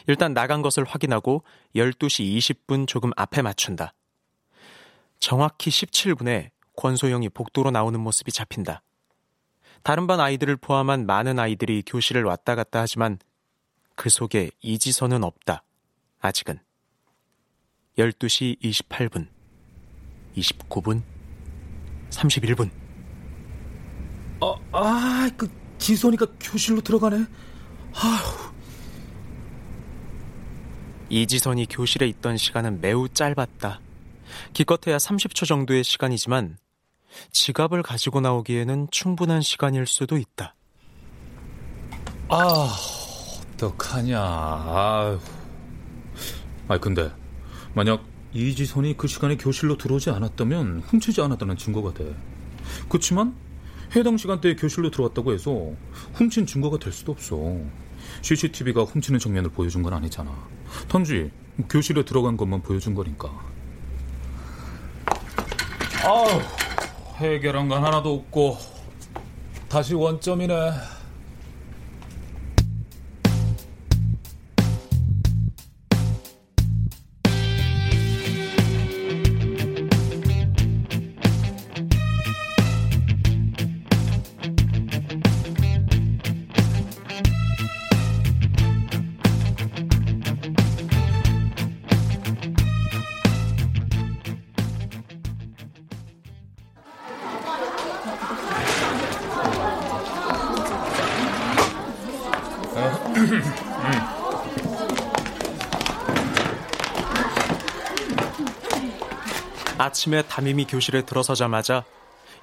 일단 0.07 0.35
나간 0.35 0.63
것을 0.63 0.85
확인하고 0.85 1.43
12시 1.75 2.37
20분 2.37 2.87
조금 2.87 3.11
앞에 3.17 3.43
맞춘다. 3.43 3.93
정확히 5.23 5.71
17분에 5.71 6.51
권소영이 6.77 7.29
복도로 7.29 7.71
나오는 7.71 7.99
모습이 8.01 8.33
잡힌다. 8.33 8.83
다른 9.85 10.09
반 10.09 10.19
아이들을 10.19 10.57
포함한 10.57 11.07
많은 11.07 11.39
아이들이 11.39 11.85
교실을 11.87 12.25
왔다 12.25 12.57
갔다 12.57 12.81
하지만 12.81 13.21
그 13.95 14.11
속에 14.11 14.51
이지선은 14.63 15.23
없다. 15.23 15.63
아직은. 16.19 16.59
12시 17.99 18.61
28분, 18.63 19.29
29분, 20.37 21.03
31분. 22.11 22.71
아, 24.41 24.55
아, 24.73 25.31
그 25.37 25.49
지선이가 25.79 26.27
교실로 26.41 26.81
들어가네. 26.81 27.19
아휴. 27.95 28.53
이지선이 31.11 31.67
교실에 31.67 32.09
있던 32.09 32.37
시간은 32.37 32.81
매우 32.81 33.09
짧았다. 33.09 33.92
기껏해야 34.53 34.97
30초 34.97 35.47
정도의 35.47 35.85
시간이지만 35.85 36.57
지갑을 37.31 37.83
가지고 37.83 38.21
나오기에는 38.21 38.89
충분한 38.91 39.43
시간일 39.43 39.87
수도 39.87 40.17
있다. 40.17 40.55
아, 42.29 42.75
어떡하냐. 43.55 44.19
아휴. 44.21 45.19
아니, 46.69 46.81
근데, 46.81 47.13
만약 47.75 48.05
이지선이 48.33 48.97
그 48.97 49.07
시간에 49.09 49.37
교실로 49.37 49.77
들어오지 49.77 50.11
않았다면 50.11 50.81
훔치지 50.87 51.21
않았다는 51.21 51.57
증거가 51.57 51.93
돼. 51.93 52.17
그렇지만 52.89 53.37
해당 53.95 54.17
시간대에 54.17 54.57
교실로 54.57 54.91
들어왔다고 54.91 55.33
해서 55.35 55.73
훔친 56.15 56.47
증거가 56.47 56.79
될 56.79 56.93
수도 56.93 57.13
없어. 57.13 57.37
CCTV가 58.23 58.85
훔치는 58.85 59.19
장면을 59.19 59.51
보여준 59.51 59.83
건 59.83 59.93
아니잖아. 59.93 60.35
단지 60.89 61.31
교실에 61.69 62.05
들어간 62.05 62.37
것만 62.37 62.63
보여준 62.63 62.95
거니까. 62.95 63.52
아우, 66.05 66.27
해결한 67.19 67.69
건 67.69 67.85
하나도 67.85 68.15
없고 68.15 68.59
다시 69.69 69.95
원점이네. 69.95 70.73
아침에 110.03 110.23
담임이 110.23 110.65
교실에 110.65 111.03
들어서자마자 111.03 111.85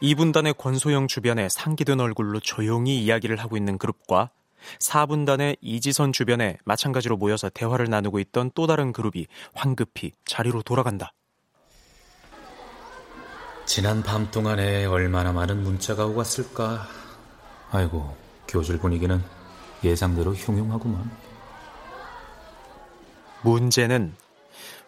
2분단의 0.01 0.57
권소영 0.57 1.07
주변에 1.07 1.49
상기된 1.49 1.99
얼굴로 1.99 2.39
조용히 2.39 3.03
이야기를 3.03 3.35
하고 3.37 3.57
있는 3.57 3.77
그룹과 3.77 4.29
4분단의 4.79 5.57
이지선 5.59 6.13
주변에 6.13 6.57
마찬가지로 6.63 7.17
모여서 7.17 7.49
대화를 7.49 7.89
나누고 7.89 8.19
있던 8.19 8.51
또 8.55 8.65
다른 8.65 8.93
그룹이 8.93 9.27
황급히 9.53 10.13
자리로 10.25 10.61
돌아간다. 10.61 11.11
지난 13.65 14.03
밤 14.03 14.31
동안에 14.31 14.85
얼마나 14.85 15.33
많은 15.33 15.61
문자가 15.61 16.05
오고 16.05 16.15
갔을까. 16.15 16.87
아이고, 17.71 18.15
교실 18.47 18.79
분위기는 18.79 19.21
예상대로 19.83 20.33
흉흉하구만. 20.33 21.11
문제는 23.41 24.15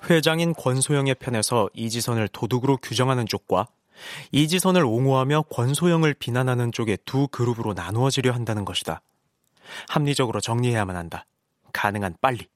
회장인 0.10 0.54
권소영의 0.54 1.16
편에서 1.16 1.70
이지선을 1.74 2.28
도둑으로 2.30 2.78
규정하는 2.78 3.28
쪽과 3.28 3.68
이지선을 4.32 4.84
옹호하며 4.84 5.44
권소영을 5.52 6.14
비난하는 6.16 6.72
쪽의 6.72 7.00
두 7.06 7.28
그룹으로 7.28 7.74
나누어지려 7.74 8.32
한다는 8.32 8.66
것이다. 8.66 9.02
합리적으로 9.90 10.42
정리해야만 10.42 10.96
한다. 10.96 11.26
가능한 11.72 12.16
빨리. 12.20 12.48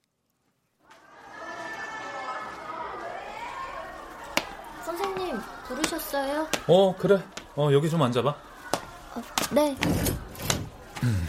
선생님, 4.83 5.39
부르셨어요? 5.67 6.47
어, 6.67 6.95
그래. 6.97 7.23
어, 7.55 7.69
여기 7.71 7.89
좀 7.89 8.01
앉아봐. 8.01 8.29
어, 8.29 9.21
네. 9.51 9.75
음. 11.03 11.27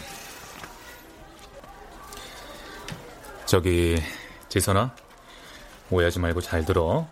저기, 3.45 3.97
지선아. 4.49 5.06
오해하지 5.91 6.19
말고 6.19 6.41
잘 6.41 6.65
들어. 6.65 7.07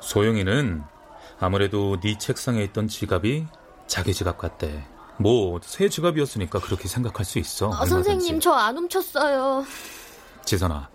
소영이는 0.00 0.82
아무래도 1.40 1.98
네 2.00 2.16
책상에 2.18 2.62
있던 2.64 2.88
지갑이 2.88 3.46
자기 3.86 4.14
지갑 4.14 4.38
같대. 4.38 4.84
뭐, 5.18 5.58
새 5.62 5.88
지갑이었으니까 5.88 6.60
그렇게 6.60 6.86
생각할 6.88 7.24
수 7.24 7.38
있어. 7.38 7.72
아, 7.72 7.84
선생님, 7.84 8.38
저 8.40 8.52
안 8.52 8.76
훔쳤어요. 8.78 9.64
지선아, 10.44 10.88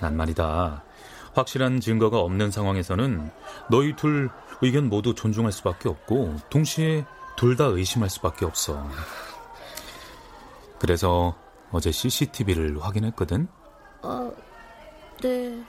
난 0.00 0.16
말이다. 0.16 0.82
확실한 1.34 1.80
증거가 1.80 2.18
없는 2.18 2.50
상황에서는 2.50 3.30
너희 3.70 3.94
둘 3.94 4.30
의견 4.62 4.88
모두 4.88 5.14
존중할 5.14 5.52
수밖에 5.52 5.88
없고, 5.88 6.36
동시에 6.50 7.04
둘 7.36 7.56
다 7.56 7.64
의심할 7.66 8.10
수밖에 8.10 8.44
없어. 8.44 8.86
그래서 10.78 11.36
어제 11.70 11.92
CCTV를 11.92 12.82
확인했거든? 12.82 13.46
어, 14.02 14.32
네. 15.20 15.62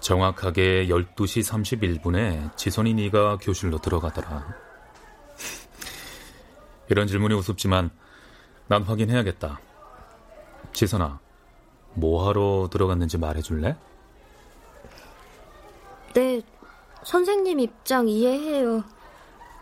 정확하게 0.00 0.88
12시 0.88 1.42
31분에 2.02 2.56
지선이 2.56 2.94
네가 2.94 3.38
교실로 3.38 3.78
들어가더라. 3.78 4.54
이런 6.88 7.06
질문이 7.06 7.34
우습지만 7.34 7.90
난 8.66 8.82
확인해야겠다. 8.82 9.60
지선아, 10.72 11.20
뭐하러 11.94 12.68
들어갔는지 12.70 13.18
말해줄래? 13.18 13.76
네, 16.14 16.42
선생님 17.02 17.60
입장 17.60 18.08
이해해요. 18.08 18.84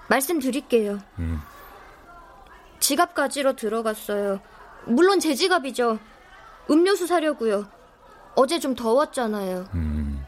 말씀드릴게요. 0.09 0.98
음. 1.18 1.40
지갑 2.81 3.14
가지러 3.14 3.55
들어갔어요. 3.55 4.40
물론 4.87 5.20
제 5.20 5.35
지갑이죠. 5.35 5.98
음료수 6.70 7.07
사려고요. 7.07 7.66
어제 8.35 8.59
좀 8.59 8.75
더웠잖아요. 8.75 9.68
음. 9.75 10.25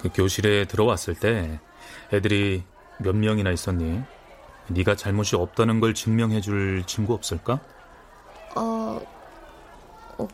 그 0.00 0.10
교실에 0.14 0.66
들어왔을 0.66 1.14
때 1.14 1.60
애들이 2.12 2.64
몇 2.98 3.14
명이나 3.16 3.50
있었니? 3.50 4.02
네가 4.68 4.94
잘못이 4.96 5.36
없다는 5.36 5.80
걸 5.80 5.94
증명해줄 5.94 6.84
친구 6.86 7.14
없을까? 7.14 7.60
어, 8.54 9.00
어, 10.18 10.28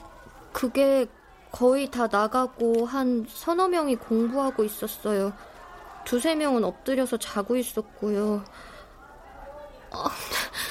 그게 0.52 1.06
거의 1.50 1.90
다 1.90 2.08
나가고 2.10 2.84
한 2.84 3.26
서너 3.28 3.68
명이 3.68 3.96
공부하고 3.96 4.64
있었어요. 4.64 5.32
두세 6.04 6.34
명은 6.34 6.64
엎드려서 6.64 7.16
자고 7.16 7.56
있었고요. 7.56 8.44
아, 9.92 10.10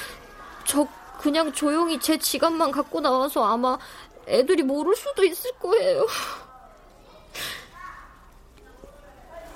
저 0.66 0.86
그냥 1.18 1.52
조용히 1.52 1.98
제 1.98 2.18
지갑만 2.18 2.70
갖고 2.70 3.00
나와서 3.00 3.44
아마 3.44 3.78
애들이 4.26 4.62
모를 4.62 4.94
수도 4.96 5.24
있을 5.24 5.52
거예요. 5.58 6.06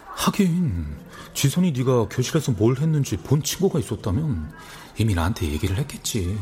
하긴 0.04 0.98
지선이 1.32 1.72
네가 1.72 2.08
교실에서 2.08 2.52
뭘 2.52 2.76
했는지 2.76 3.16
본 3.16 3.42
친구가 3.42 3.78
있었다면 3.78 4.52
이미 4.98 5.14
나한테 5.14 5.46
얘기를 5.46 5.76
했겠지. 5.76 6.38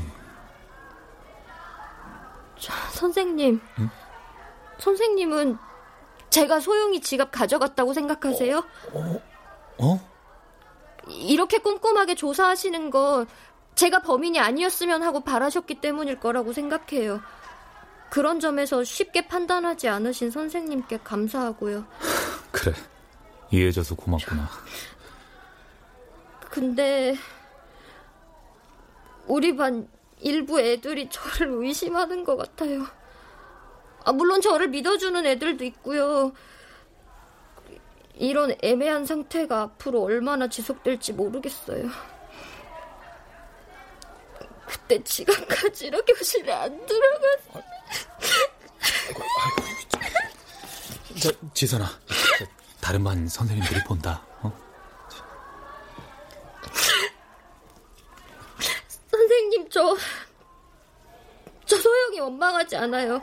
저, 2.58 2.72
선생님, 2.92 3.60
응? 3.78 3.90
선생님은 4.78 5.58
제가 6.30 6.60
소영이 6.60 7.00
지갑 7.00 7.30
가져갔다고 7.30 7.92
생각하세요? 7.92 8.64
어? 8.92 9.22
어? 9.78 10.10
이렇게 11.08 11.58
꼼꼼하게 11.58 12.14
조사하시는 12.14 12.90
거 12.90 13.26
제가 13.74 14.00
범인이 14.00 14.40
아니었으면 14.40 15.02
하고 15.02 15.20
바라셨기 15.20 15.80
때문일 15.80 16.18
거라고 16.18 16.52
생각해요. 16.52 17.20
그런 18.16 18.40
점에서 18.40 18.82
쉽게 18.82 19.28
판단하지 19.28 19.88
않으신 19.88 20.30
선생님께 20.30 21.00
감사하고요. 21.04 21.84
그래. 22.50 22.72
이해해줘서 23.50 23.94
고맙구나. 23.94 24.48
근데 26.40 27.14
우리 29.26 29.54
반 29.54 29.86
일부 30.18 30.58
애들이 30.58 31.10
저를 31.10 31.62
의심하는 31.62 32.24
것 32.24 32.36
같아요. 32.36 32.86
아, 34.02 34.12
물론 34.12 34.40
저를 34.40 34.68
믿어주는 34.68 35.26
애들도 35.26 35.62
있고요. 35.64 36.32
이런 38.14 38.56
애매한 38.62 39.04
상태가 39.04 39.60
앞으로 39.60 40.02
얼마나 40.02 40.48
지속될지 40.48 41.12
모르겠어요. 41.12 41.90
그때 44.66 45.04
지갑 45.04 45.34
가지러 45.46 46.00
교실에 46.00 46.50
안 46.50 46.86
들어갔어. 46.86 47.75
저, 51.20 51.32
지선아. 51.54 51.86
다른 52.80 53.02
반 53.02 53.26
선생님들이 53.26 53.84
본다. 53.84 54.24
어? 54.42 54.52
선생님, 59.10 59.70
저, 59.70 59.96
저 61.64 61.76
소영이 61.76 62.20
원망하지 62.20 62.76
않아요. 62.76 63.22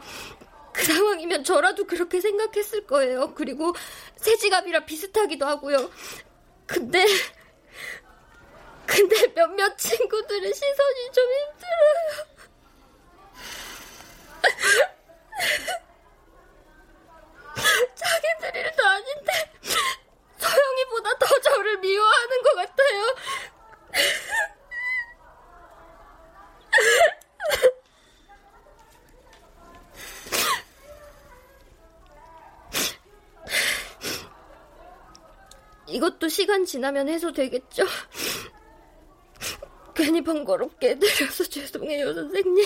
그 0.73 0.83
상황이면 0.83 1.43
저라도 1.43 1.85
그렇게 1.85 2.19
생각했을 2.19 2.87
거예요. 2.87 3.33
그리고 3.35 3.73
새 4.17 4.35
지갑이라 4.37 4.85
비슷하기도 4.85 5.45
하고요. 5.45 5.91
근데, 6.65 7.05
근데 8.87 9.27
몇몇 9.33 9.77
친구들의 9.77 10.53
시선이 10.53 11.11
좀 11.13 11.23
힘들어요. 11.25 12.33
자기들 17.95 18.59
일도 18.59 18.83
아닌데 18.83 19.51
서영이보다 20.37 21.17
더 21.19 21.39
저를 21.39 21.77
같아요. 22.93 23.15
이것도 35.87 36.27
시간 36.27 36.65
지나면 36.65 37.09
해소되겠죠? 37.09 37.83
괜히 39.95 40.23
번거롭게 40.23 40.91
해드려서 40.91 41.43
죄송해요, 41.45 42.13
선생님. 42.13 42.65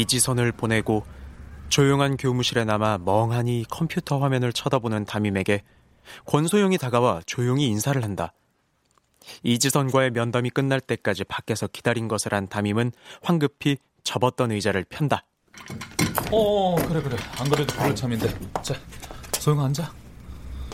이지선을 0.00 0.52
보내고 0.52 1.04
조용한 1.68 2.16
교무실에 2.16 2.64
남아 2.64 2.98
멍하니 3.04 3.66
컴퓨터 3.68 4.18
화면을 4.18 4.52
쳐다보는 4.52 5.04
담임에게 5.04 5.62
권소영이 6.24 6.78
다가와 6.78 7.20
조용히 7.26 7.66
인사를 7.66 8.02
한다. 8.02 8.32
이지선과의 9.42 10.12
면담이 10.12 10.50
끝날 10.50 10.80
때까지 10.80 11.24
밖에서 11.24 11.66
기다린 11.66 12.08
것을 12.08 12.32
한 12.34 12.48
담임은 12.48 12.92
황급히 13.22 13.76
접었던 14.02 14.50
의자를 14.50 14.84
편다. 14.88 15.24
어, 16.32 16.74
그래, 16.76 17.02
그래. 17.02 17.16
안 17.38 17.48
그래도 17.48 17.74
부를 17.76 17.94
참인데. 17.94 18.28
자, 18.62 18.74
소영아 19.38 19.66
앉아. 19.66 19.92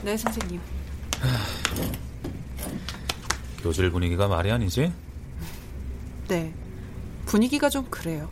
네, 0.05 0.17
선생님. 0.17 0.61
교실 3.61 3.91
분위기가 3.91 4.29
말이 4.29 4.51
아니지? 4.53 4.93
네. 6.29 6.55
분위기가 7.27 7.69
좀 7.69 7.85
그래요. 7.91 8.31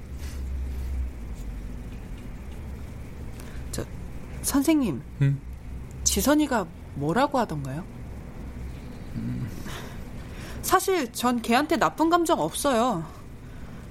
선생님. 4.44 5.02
응? 5.22 5.38
지선이가 6.04 6.66
뭐라고 6.94 7.38
하던가요? 7.38 7.84
사실 10.62 11.12
전 11.12 11.42
걔한테 11.42 11.76
나쁜 11.76 12.10
감정 12.10 12.40
없어요. 12.40 13.04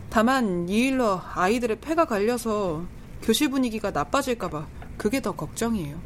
다만 0.09 0.69
이 0.69 0.87
일로 0.87 1.19
아이들의 1.33 1.79
폐가 1.79 2.05
갈려서 2.05 2.85
교실 3.21 3.49
분위기가 3.49 3.91
나빠질까봐 3.91 4.67
그게 4.97 5.21
더 5.21 5.31
걱정이에요. 5.31 5.99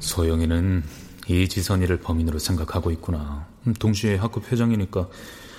소영이는 0.00 0.82
이지선이를 1.28 2.00
범인으로 2.00 2.38
생각하고 2.38 2.90
있구나. 2.90 3.46
음, 3.66 3.74
동시에 3.74 4.16
학급 4.16 4.50
회장이니까 4.50 5.08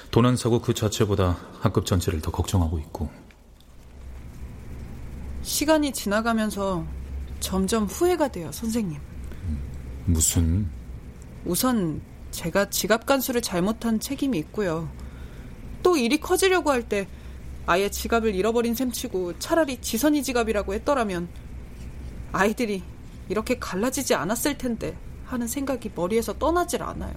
도난 0.09 0.35
사고 0.35 0.59
그 0.59 0.73
자체보다 0.73 1.37
학급 1.59 1.85
전체를 1.85 2.21
더 2.21 2.31
걱정하고 2.31 2.79
있고. 2.79 3.09
시간이 5.43 5.91
지나가면서 5.93 6.85
점점 7.39 7.85
후회가 7.85 8.27
돼요, 8.29 8.51
선생님. 8.51 8.99
무슨? 10.05 10.69
우선 11.45 12.01
제가 12.31 12.69
지갑 12.69 13.05
간수를 13.05 13.41
잘못한 13.41 13.99
책임이 13.99 14.37
있고요. 14.39 14.89
또 15.83 15.97
일이 15.97 16.19
커지려고 16.19 16.71
할 16.71 16.83
때 16.83 17.07
아예 17.65 17.89
지갑을 17.89 18.33
잃어버린 18.35 18.73
셈치고 18.75 19.39
차라리 19.39 19.79
지선이 19.81 20.23
지갑이라고 20.23 20.73
했더라면 20.75 21.29
아이들이 22.31 22.83
이렇게 23.29 23.57
갈라지지 23.59 24.15
않았을 24.15 24.57
텐데 24.57 24.97
하는 25.25 25.47
생각이 25.47 25.91
머리에서 25.95 26.33
떠나질 26.37 26.81
않아요. 26.83 27.13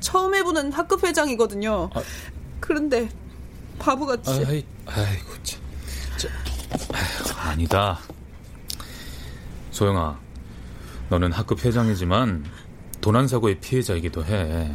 처음 0.00 0.34
해보는 0.34 0.72
학급 0.72 1.04
회장이거든요. 1.04 1.90
아. 1.94 2.02
그런데 2.60 3.08
바보같이 3.78 4.30
아이, 4.30 4.64
아이고, 4.86 5.42
참. 5.42 5.55
저, 6.70 6.94
아휴, 6.94 7.50
아니다. 7.50 7.98
소영아, 9.70 10.18
너는 11.08 11.32
학급 11.32 11.64
회장이지만 11.64 12.44
도난 13.00 13.28
사고의 13.28 13.60
피해자이기도 13.60 14.24
해. 14.24 14.74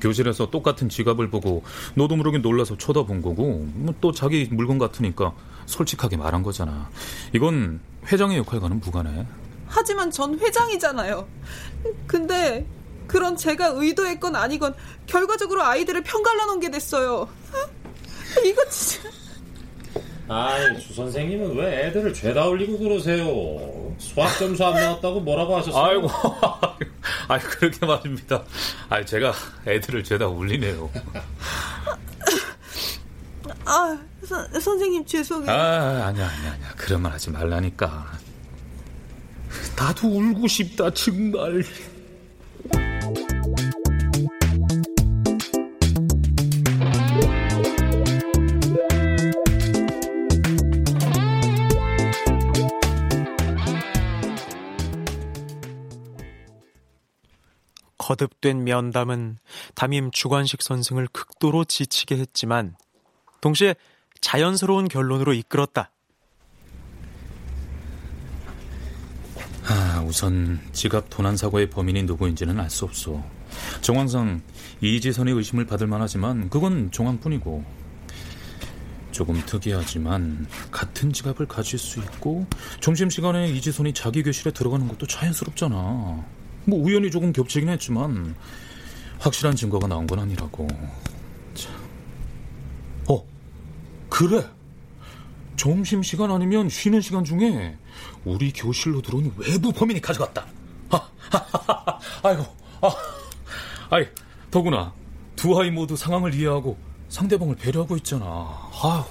교실에서 0.00 0.50
똑같은 0.50 0.88
지갑을 0.88 1.30
보고 1.30 1.64
너도 1.94 2.16
모르게 2.16 2.38
놀라서 2.38 2.76
쳐다본 2.76 3.22
거고 3.22 3.64
뭐또 3.74 4.12
자기 4.12 4.48
물건 4.50 4.78
같으니까 4.78 5.34
솔직하게 5.66 6.16
말한 6.16 6.42
거잖아. 6.42 6.88
이건 7.32 7.80
회장의 8.06 8.38
역할과는 8.38 8.80
무관해. 8.80 9.26
하지만 9.66 10.10
전 10.10 10.38
회장이잖아요. 10.38 11.26
근데 12.06 12.66
그런 13.06 13.36
제가 13.36 13.72
의도했건 13.74 14.36
아니건 14.36 14.74
결과적으로 15.06 15.64
아이들을 15.64 16.02
편갈라 16.02 16.46
놓은 16.46 16.60
게 16.60 16.70
됐어요. 16.70 17.28
이거 18.44 18.68
진짜 18.68 19.08
아이, 20.32 20.78
주 20.78 20.94
선생님은 20.94 21.56
왜 21.56 21.86
애들을 21.86 22.14
죄다 22.14 22.46
올리고 22.46 22.78
그러세요? 22.78 23.26
수학 23.98 24.38
점수 24.38 24.64
안 24.64 24.74
나왔다고 24.74 25.18
뭐라고 25.20 25.56
하셨어요? 25.56 25.84
아이고, 25.84 26.08
아 27.26 27.36
그렇게 27.38 27.84
말입니다. 27.84 28.44
아 28.88 29.04
제가 29.04 29.32
애들을 29.66 30.04
죄다 30.04 30.28
울리네요. 30.28 30.88
아 33.64 33.98
선, 34.24 34.60
선생님 34.60 35.04
죄송해요. 35.04 35.50
아, 35.50 36.06
아니야, 36.06 36.28
아니야, 36.28 36.52
아니야. 36.52 36.68
그런 36.76 37.02
말 37.02 37.10
하지 37.12 37.30
말라니까. 37.30 38.12
나도 39.76 40.06
울고 40.06 40.46
싶다, 40.46 40.90
정말. 40.94 41.64
거듭된 58.10 58.64
면담은 58.64 59.38
담임 59.76 60.10
주관식 60.10 60.62
선생을 60.62 61.06
극도로 61.12 61.64
지치게 61.64 62.16
했지만 62.16 62.74
동시에 63.40 63.76
자연스러운 64.20 64.88
결론으로 64.88 65.32
이끌었다. 65.32 65.92
아, 69.68 70.04
우선 70.04 70.58
지갑 70.72 71.06
도난 71.08 71.36
사고의 71.36 71.70
범인이 71.70 72.02
누구인지는 72.02 72.58
알 72.58 72.68
수 72.68 72.84
없어. 72.84 73.22
정황상 73.80 74.42
이지선의 74.80 75.32
의심을 75.34 75.66
받을 75.66 75.86
만하지만 75.86 76.50
그건 76.50 76.90
정황뿐이고 76.90 77.64
조금 79.12 79.40
특이하지만 79.46 80.48
같은 80.72 81.12
지갑을 81.12 81.46
가질 81.46 81.78
수 81.78 82.00
있고 82.00 82.46
점심시간에 82.80 83.50
이지선이 83.50 83.92
자기 83.92 84.24
교실에 84.24 84.50
들어가는 84.50 84.88
것도 84.88 85.06
자연스럽잖아. 85.06 86.39
뭐 86.64 86.78
우연히 86.80 87.10
조금 87.10 87.32
겹치긴 87.32 87.68
했지만 87.68 88.34
확실한 89.18 89.56
증거가 89.56 89.86
나온 89.86 90.06
건 90.06 90.18
아니라고. 90.20 90.66
참. 91.54 91.72
어, 93.08 93.24
그래. 94.08 94.44
점심 95.56 96.02
시간 96.02 96.30
아니면 96.30 96.70
쉬는 96.70 97.02
시간 97.02 97.22
중에 97.22 97.76
우리 98.24 98.50
교실로 98.52 99.02
들어온 99.02 99.30
외부 99.36 99.72
범인이 99.72 100.00
가져갔다. 100.00 100.46
아, 100.88 101.08
아이고, 102.22 102.46
아, 102.80 102.90
아이, 103.90 104.06
더구나 104.50 104.94
두 105.36 105.58
아이 105.60 105.70
모두 105.70 105.96
상황을 105.96 106.34
이해하고 106.34 106.78
상대방을 107.10 107.56
배려하고 107.56 107.96
있잖아. 107.98 108.24
아우, 108.24 109.04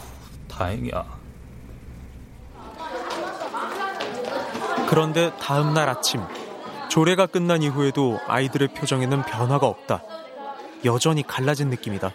다행이야. 0.47 1.19
그런데 4.89 5.31
다음 5.39 5.75
날 5.75 5.88
아침 5.88 6.21
조례가 6.89 7.28
끝난 7.28 7.62
이후에도 7.62 8.19
아이들의 8.28 8.69
표정에는 8.69 9.23
변화가 9.23 9.67
없다. 9.67 10.04
여전히 10.86 11.23
갈라진 11.25 11.69
느낌이다. 11.69 12.12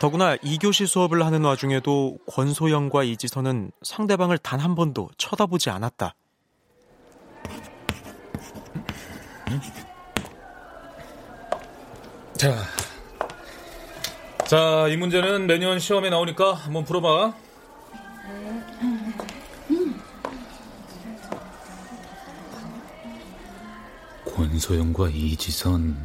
더구나 0.00 0.36
이교시 0.42 0.86
수업을 0.86 1.24
하는 1.24 1.42
와중에도 1.44 2.18
권소영과 2.28 3.04
이지선은 3.04 3.70
상대방을 3.82 4.38
단 4.38 4.60
한 4.60 4.74
번도 4.74 5.10
쳐다보지 5.16 5.70
않았다. 5.70 6.14
자, 12.36 12.54
자, 14.46 14.88
이 14.88 14.96
문제는 14.96 15.46
매년 15.46 15.78
시험에 15.78 16.10
나오니까 16.10 16.52
한번 16.52 16.84
풀어봐. 16.84 17.34
권소영과 24.36 25.08
이지선 25.08 25.96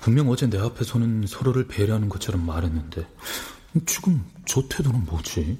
분명 0.00 0.28
어제 0.28 0.50
내 0.50 0.58
앞에서는 0.58 1.26
서로를 1.28 1.68
배려하는 1.68 2.08
것처럼 2.08 2.44
말했는데 2.44 3.06
지금 3.86 4.24
저 4.44 4.60
태도는 4.68 5.04
뭐지? 5.04 5.56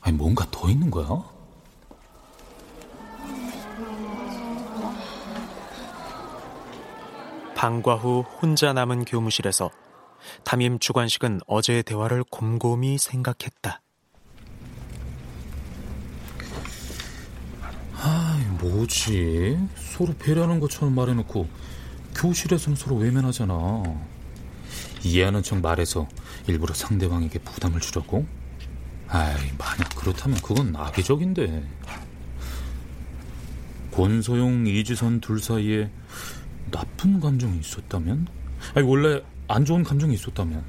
아니 0.00 0.16
뭔가 0.16 0.46
더 0.50 0.70
있는 0.70 0.90
거야? 0.90 1.06
방과 7.54 7.96
후 7.96 8.24
혼자 8.40 8.72
남은 8.72 9.04
교무실에서 9.04 9.70
담임 10.44 10.78
주관식은 10.78 11.40
어제의 11.46 11.82
대화를 11.82 12.24
곰곰이 12.30 12.96
생각했다. 12.96 13.82
아, 17.96 18.44
뭐지? 18.68 19.58
서로 19.76 20.14
배려하는 20.18 20.60
것처럼 20.60 20.94
말해놓고 20.94 21.48
교실에서는 22.14 22.76
서로 22.76 22.96
외면하잖아. 22.96 23.82
이해하는 25.02 25.42
척 25.42 25.60
말해서 25.60 26.08
일부러 26.46 26.72
상대방에게 26.72 27.38
부담을 27.40 27.80
주려고? 27.80 28.26
아이, 29.08 29.34
만약 29.58 29.94
그렇다면 29.96 30.40
그건 30.40 30.74
악의적인데. 30.74 31.62
권소영, 33.92 34.66
이지선 34.66 35.20
둘 35.20 35.40
사이에 35.40 35.90
나쁜 36.70 37.20
감정이 37.20 37.58
있었다면? 37.58 38.26
아니, 38.74 38.86
원래 38.86 39.22
안 39.46 39.64
좋은 39.64 39.84
감정이 39.84 40.14
있었다면? 40.14 40.64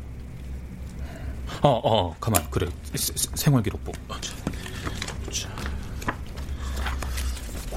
어, 1.62 1.69
어, 1.69 2.15
가만. 2.19 2.47
그래. 2.51 2.67
세- 2.93 3.13
세- 3.15 3.29
생활기록부. 3.36 3.91
어, 4.10 4.19
자, 4.21 4.36
자. 5.31 5.49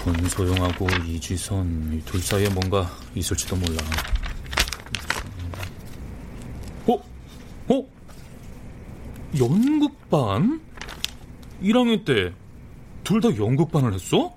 권소영하고 0.05 0.87
이지선 1.07 1.93
이둘 1.95 2.21
사이에 2.21 2.49
뭔가 2.51 2.91
있을지도 3.15 3.57
몰라. 3.57 3.79
어? 6.87 6.95
어? 7.75 7.87
연극반? 9.39 10.61
1학년 11.63 12.05
때 12.05 12.33
둘 13.05 13.21
다 13.23 13.35
연극반을 13.35 13.95
했어? 13.95 14.35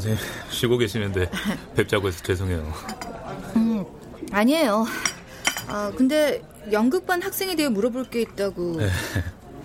선생님 0.00 0.18
쉬고 0.50 0.78
계시는데 0.78 1.30
뵙자고 1.74 2.08
해서 2.08 2.22
죄송해요. 2.22 2.72
음, 3.56 3.84
아니에요. 4.30 4.84
아, 5.68 5.92
근데 5.96 6.42
연극반 6.70 7.22
학생에 7.22 7.56
대해 7.56 7.68
물어볼 7.68 8.04
게 8.10 8.20
있다고 8.20 8.76
네. 8.78 8.88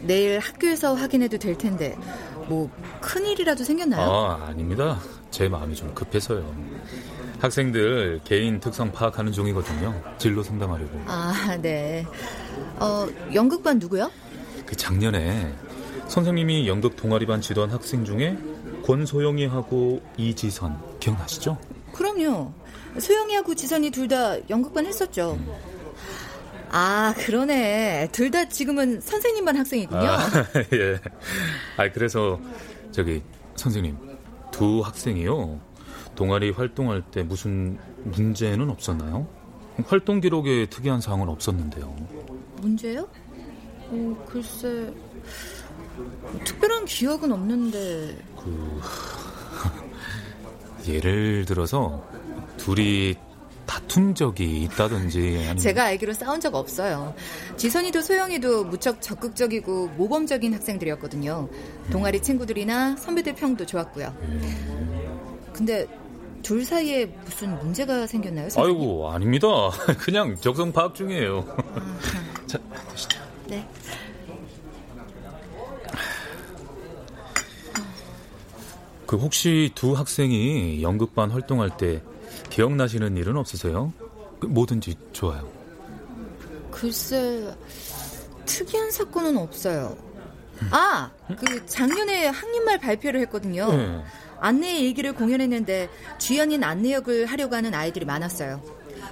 내일 0.01 0.39
학교에서 0.39 0.93
확인해도 0.93 1.37
될 1.37 1.57
텐데 1.57 1.95
뭐 2.47 2.69
큰일이라도 3.01 3.63
생겼나요? 3.63 4.09
아, 4.09 4.45
아닙니다. 4.47 4.99
제 5.29 5.47
마음이 5.47 5.75
좀 5.75 5.93
급해서요. 5.93 6.53
학생들 7.39 8.21
개인 8.23 8.59
특성 8.59 8.91
파악하는 8.91 9.31
중이거든요. 9.31 10.01
진로 10.17 10.43
상담하려고. 10.43 11.01
아, 11.07 11.57
네. 11.61 12.05
어, 12.77 13.07
연극반 13.33 13.79
누구요? 13.79 14.11
그 14.65 14.75
작년에 14.75 15.53
선생님이 16.07 16.67
연극 16.67 16.95
동아리반 16.95 17.41
지도한 17.41 17.71
학생 17.71 18.05
중에 18.05 18.37
권소영이 18.83 19.45
하고 19.47 20.01
이지선 20.17 20.79
기억나시죠? 20.99 21.57
그럼요. 21.93 22.51
소영이하고 22.99 23.55
지선이 23.55 23.89
둘 23.91 24.07
다 24.07 24.35
연극반 24.49 24.85
했었죠. 24.85 25.37
아, 26.73 27.13
그러네. 27.17 28.09
둘 28.11 28.31
다 28.31 28.47
지금은 28.47 29.01
선생님반 29.01 29.57
학생이군요. 29.57 29.99
아, 30.01 30.19
예. 30.73 30.99
아, 31.77 31.89
그래서 31.91 32.39
저기 32.91 33.21
선생님 33.55 33.97
두 34.51 34.81
학생이요. 34.81 35.59
동아리 36.15 36.49
활동할 36.51 37.01
때 37.11 37.23
무슨 37.23 37.77
문제는 38.03 38.69
없었나요? 38.69 39.27
활동 39.87 40.19
기록에 40.19 40.65
특이한 40.69 40.99
사항은 41.01 41.29
없었는데요. 41.29 41.95
문제요? 42.61 43.07
어, 43.89 44.25
글쎄. 44.29 44.93
특별한 46.45 46.85
기억은 46.85 47.31
없는데. 47.31 48.17
그 48.43 48.81
예를 50.91 51.45
들어서 51.45 52.03
둘이 52.57 53.15
다툰 53.65 54.15
적이 54.15 54.63
있다든지 54.63 55.19
아니면 55.37 55.57
제가 55.57 55.85
알기로 55.85 56.13
싸운 56.13 56.41
적 56.41 56.55
없어요. 56.55 57.13
지선이도 57.55 58.01
소영이도 58.01 58.65
무척 58.65 59.01
적극적이고 59.01 59.89
모범적인 59.95 60.53
학생들이었거든요. 60.53 61.47
동아리 61.91 62.21
친구들이나 62.21 62.97
선배들 62.97 63.35
평도 63.35 63.65
좋았고요. 63.65 64.13
근데 65.53 65.87
둘 66.43 66.65
사이에 66.65 67.05
무슨 67.23 67.57
문제가 67.59 68.07
생겼나요? 68.07 68.49
선생님? 68.49 68.81
아이고 68.81 69.09
아닙니다. 69.11 69.47
그냥 69.99 70.35
적성 70.35 70.71
파악 70.73 70.95
중이에요. 70.95 71.45
자 72.47 72.59
드시죠. 72.91 73.19
네. 73.47 73.65
그 79.11 79.17
혹시 79.17 79.69
두 79.75 79.91
학생이 79.91 80.81
연극반 80.81 81.31
활동할 81.31 81.75
때 81.75 82.01
기억나시는 82.49 83.17
일은 83.17 83.35
없으세요? 83.35 83.91
그 84.39 84.45
뭐든지 84.45 84.95
좋아요. 85.11 85.45
글쎄 86.71 87.53
특이한 88.45 88.89
사건은 88.89 89.37
없어요. 89.37 89.97
아, 90.69 91.11
그 91.27 91.65
작년에 91.65 92.27
한림말 92.27 92.79
발표를 92.79 93.19
했거든요. 93.23 93.69
네. 93.75 94.01
안내 94.39 94.79
일기를 94.79 95.11
공연했는데 95.11 95.89
주연인 96.17 96.63
안내 96.63 96.93
역을 96.93 97.25
하려고 97.25 97.53
하는 97.57 97.73
아이들이 97.73 98.05
많았어요. 98.05 98.61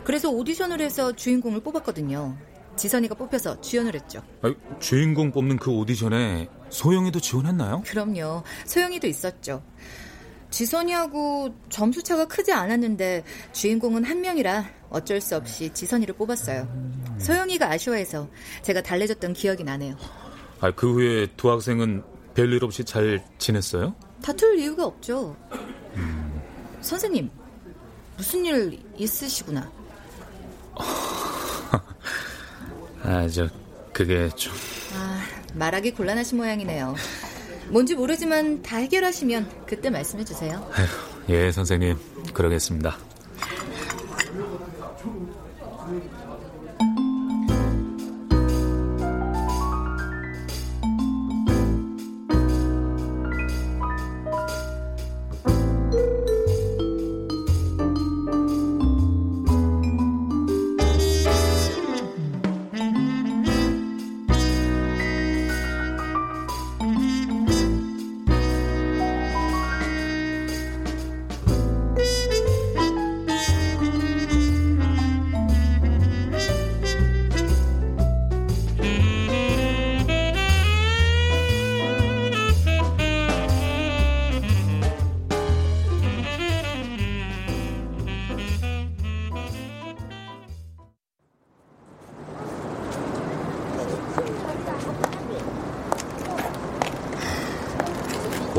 그래서 0.06 0.30
오디션을 0.30 0.80
해서 0.80 1.12
주인공을 1.12 1.60
뽑았거든요. 1.60 2.38
지선이가 2.78 3.16
뽑혀서 3.16 3.60
주연을 3.60 3.96
했죠. 3.96 4.24
아이, 4.44 4.56
주인공 4.80 5.34
뽑는 5.34 5.58
그 5.58 5.72
오디션에 5.72 6.48
소영이도 6.70 7.20
지원했나요? 7.20 7.84
그럼요. 7.86 8.44
소영이도 8.66 9.08
있었죠. 9.08 9.64
지선이하고 10.52 11.54
점수 11.70 12.02
차가 12.02 12.28
크지 12.28 12.52
않았는데 12.52 13.24
주인공은 13.52 14.04
한 14.04 14.22
명이라 14.22 14.66
어쩔 14.90 15.22
수 15.22 15.36
없이 15.36 15.72
지선이를 15.74 16.16
뽑았어요. 16.16 16.68
소영이가 17.20 17.70
아쉬워해서 17.70 18.28
제가 18.64 18.82
달래줬던 18.82 19.34
기억이 19.34 19.64
나네요. 19.64 19.96
아, 20.62 20.72
그 20.72 20.92
후에 20.94 21.28
두 21.38 21.52
학생은 21.52 22.04
별일 22.34 22.64
없이 22.64 22.84
잘 22.84 23.24
지냈어요? 23.38 23.96
다툴 24.24 24.58
이유가 24.60 24.86
없죠. 24.86 25.36
선생님, 26.82 27.30
무슨 28.18 28.46
일 28.46 28.80
있으시구나. 28.98 29.72
아, 33.04 33.28
저 33.30 33.48
그게 33.94 34.30
좀 34.36 34.54
아, 34.96 35.22
말하기 35.54 35.92
곤란하신 35.92 36.38
모양이네요. 36.38 36.96
뭔지 37.70 37.96
모르지만 37.96 38.62
다 38.62 38.78
해결하시면 38.78 39.66
그때 39.68 39.90
말씀해 39.90 40.26
주세요. 40.26 40.68
예, 41.30 41.52
선생님. 41.52 41.98
그러겠습니다. 42.34 42.98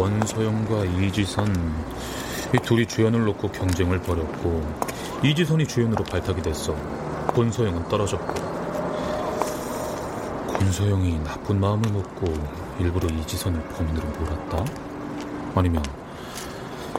권소영과 0.00 0.86
이지선 0.86 1.54
이 2.54 2.58
둘이 2.62 2.86
주연을 2.86 3.22
놓고 3.26 3.52
경쟁을 3.52 4.00
벌였고 4.00 4.66
이지선이 5.22 5.66
주연으로 5.66 6.04
발탁이 6.04 6.40
됐어. 6.40 6.74
권소영은 7.34 7.86
떨어졌고 7.88 8.34
권소영이 10.48 11.22
나쁜 11.22 11.60
마음을 11.60 11.92
먹고 11.92 12.32
일부러 12.78 13.14
이지선을 13.14 13.62
범인으로 13.62 14.08
몰았다? 14.08 14.64
아니면 15.54 15.82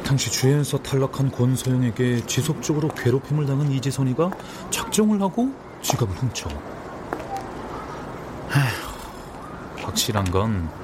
당시 0.05 0.29
주연에서 0.31 0.77
탈락한 0.77 1.31
권소영에게 1.31 2.27
지속적으로 2.27 2.89
괴롭힘을 2.89 3.47
당한 3.47 3.71
이지선이가 3.71 4.29
작정을 4.69 5.19
하고 5.19 5.51
지갑을 5.81 6.15
훔쳐. 6.17 6.49
에휴, 8.51 9.85
확실한 9.85 10.29
건 10.29 10.80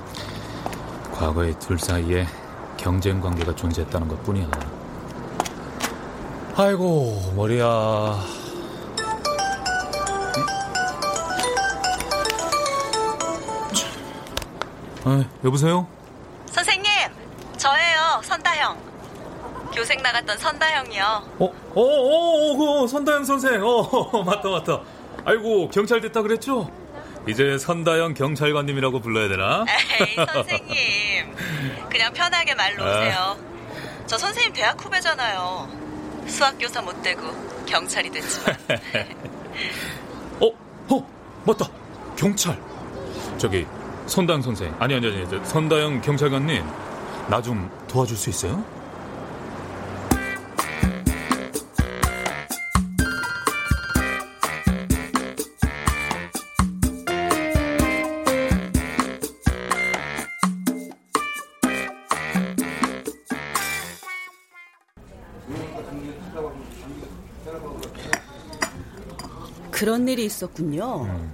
과거의 1.17 1.57
둘 1.59 1.79
사이에 1.79 2.27
경쟁 2.77 3.19
관계가 3.19 3.55
존재했다는 3.55 4.07
것 4.07 4.21
뿐이야. 4.23 4.47
아이고, 6.55 7.33
머리야. 7.35 7.65
아, 15.05 15.25
여보세요? 15.43 15.87
선생님, 16.47 16.91
저예요, 17.57 18.21
선다영. 18.23 18.77
교생 19.73 20.01
나갔던 20.01 20.37
선다형이요. 20.37 21.03
어, 21.39 21.45
어, 21.45 21.81
어, 21.81 21.81
어, 21.81 22.57
그 22.81 22.87
선다영 22.87 23.23
선생. 23.25 23.61
어, 23.63 23.81
맞다, 24.23 24.49
맞다. 24.49 24.81
아이고, 25.25 25.69
경찰 25.69 25.99
됐다 26.01 26.21
그랬죠? 26.21 26.69
이제 27.27 27.57
선다영 27.57 28.13
경찰관님이라고 28.13 29.01
불러야 29.01 29.27
되나? 29.27 29.65
에이, 30.01 30.15
선생님. 30.15 30.75
그냥 32.07 32.13
편하게 32.13 32.55
말 32.55 32.75
놓으세요. 32.75 33.15
아. 33.17 34.05
저 34.05 34.17
선생님 34.17 34.53
대학 34.53 34.83
후배잖아요. 34.83 35.67
수학교사 36.27 36.81
못 36.81 37.01
되고 37.01 37.21
경찰이 37.65 38.09
됐지만. 38.09 38.57
어, 40.39 40.47
어, 40.89 41.07
맞다. 41.45 41.67
경찰. 42.15 42.57
저기, 43.37 43.65
선다영 44.07 44.41
선생. 44.41 44.73
아니, 44.79 44.95
아니, 44.95 45.07
아니, 45.07 45.45
선다영 45.45 46.01
경찰관님. 46.01 46.63
나 47.29 47.41
좀 47.41 47.69
도와줄 47.89 48.15
수 48.15 48.29
있어요? 48.29 48.63
그런 69.87 70.05
일이 70.09 70.25
있었군요. 70.25 71.03
음. 71.05 71.33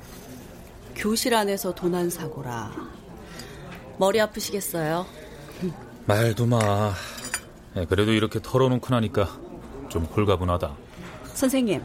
교실 0.96 1.34
안에서 1.34 1.74
도난 1.74 2.12
사고라. 2.12 2.72
머리 3.98 4.22
아프시겠어요? 4.22 5.08
말도 6.06 6.46
마. 6.46 6.94
네, 7.74 7.84
그래도 7.88 8.12
이렇게 8.12 8.40
털어놓고 8.40 8.94
나니까 8.94 9.28
좀 9.90 10.04
홀가분하다. 10.04 10.72
선생님, 11.34 11.82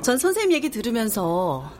전 0.00 0.16
선생님 0.16 0.52
얘기 0.52 0.70
들으면서 0.70 1.70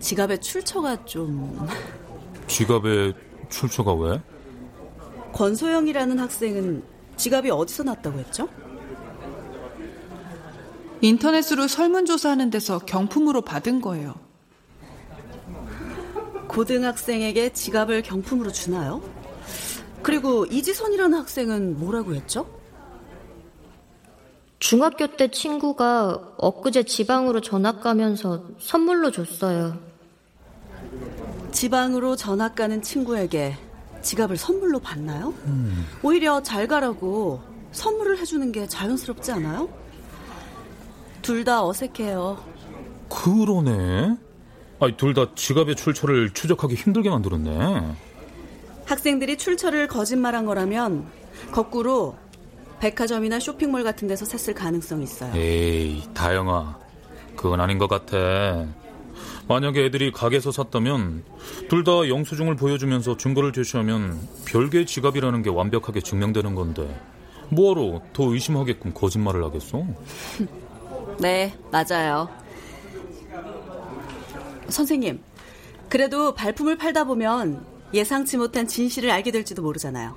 지갑에 0.00 0.38
출처가 0.38 1.04
좀... 1.04 1.68
지갑에 2.48 3.12
출처가 3.50 3.92
왜? 3.92 4.22
권소영이라는 5.34 6.18
학생은 6.18 6.82
지갑이 7.18 7.50
어디서 7.50 7.82
났다고 7.82 8.20
했죠? 8.20 8.48
인터넷으로 11.00 11.68
설문조사하는 11.68 12.50
데서 12.50 12.78
경품으로 12.80 13.42
받은 13.42 13.80
거예요. 13.80 14.14
고등학생에게 16.48 17.52
지갑을 17.52 18.02
경품으로 18.02 18.50
주나요? 18.50 19.02
그리고 20.02 20.46
이지선이라는 20.46 21.18
학생은 21.18 21.78
뭐라고 21.78 22.14
했죠? 22.14 22.48
중학교 24.58 25.06
때 25.16 25.30
친구가 25.30 26.32
엊그제 26.36 26.82
지방으로 26.84 27.40
전학 27.40 27.80
가면서 27.80 28.44
선물로 28.58 29.12
줬어요. 29.12 29.78
지방으로 31.52 32.16
전학 32.16 32.56
가는 32.56 32.82
친구에게 32.82 33.56
지갑을 34.02 34.36
선물로 34.36 34.80
받나요? 34.80 35.32
음. 35.46 35.86
오히려 36.02 36.42
잘 36.42 36.66
가라고 36.66 37.40
선물을 37.72 38.18
해주는 38.18 38.50
게 38.52 38.66
자연스럽지 38.66 39.30
않아요? 39.32 39.68
둘 41.28 41.44
다 41.44 41.62
어색해요. 41.66 42.38
그러네. 43.10 44.16
아니, 44.80 44.96
둘 44.96 45.12
다 45.12 45.26
지갑의 45.34 45.76
출처를 45.76 46.30
추적하기 46.30 46.74
힘들게 46.74 47.10
만들었네. 47.10 47.94
학생들이 48.86 49.36
출처를 49.36 49.88
거짓말한 49.88 50.46
거라면 50.46 51.04
거꾸로 51.52 52.16
백화점이나 52.80 53.40
쇼핑몰 53.40 53.84
같은 53.84 54.08
데서 54.08 54.24
샀을 54.24 54.54
가능성이 54.54 55.04
있어요. 55.04 55.36
에이, 55.36 56.02
다영아. 56.14 56.78
그건 57.36 57.60
아닌 57.60 57.76
것 57.76 57.88
같아. 57.88 58.64
만약에 59.48 59.84
애들이 59.84 60.10
가게에서 60.12 60.50
샀다면 60.50 61.24
둘 61.68 61.84
다 61.84 62.08
영수증을 62.08 62.56
보여주면서 62.56 63.18
증거를 63.18 63.52
제시하면 63.52 64.18
별개의 64.46 64.86
지갑이라는 64.86 65.42
게 65.42 65.50
완벽하게 65.50 66.00
증명되는 66.00 66.54
건데 66.54 66.98
뭐하러 67.50 68.00
더 68.14 68.32
의심하게끔 68.32 68.92
거짓말을 68.94 69.44
하겠어? 69.44 69.84
네, 71.20 71.54
맞아요. 71.70 72.28
선생님, 74.68 75.20
그래도 75.88 76.34
발품을 76.34 76.76
팔다 76.76 77.04
보면 77.04 77.64
예상치 77.92 78.36
못한 78.36 78.66
진실을 78.66 79.10
알게 79.10 79.30
될지도 79.30 79.62
모르잖아요. 79.62 80.14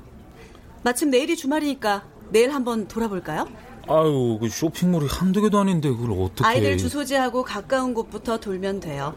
마침 0.83 1.09
내일이 1.09 1.35
주말이니까 1.35 2.03
내일 2.29 2.53
한번 2.53 2.87
돌아볼까요? 2.87 3.47
아유, 3.87 4.37
그 4.39 4.47
쇼핑몰이 4.49 5.07
한두 5.07 5.41
개도 5.41 5.59
아닌데 5.59 5.89
그걸 5.89 6.11
어떻게... 6.11 6.45
아이들 6.45 6.77
주소지하고 6.77 7.43
가까운 7.43 7.93
곳부터 7.93 8.39
돌면 8.39 8.79
돼요. 8.79 9.15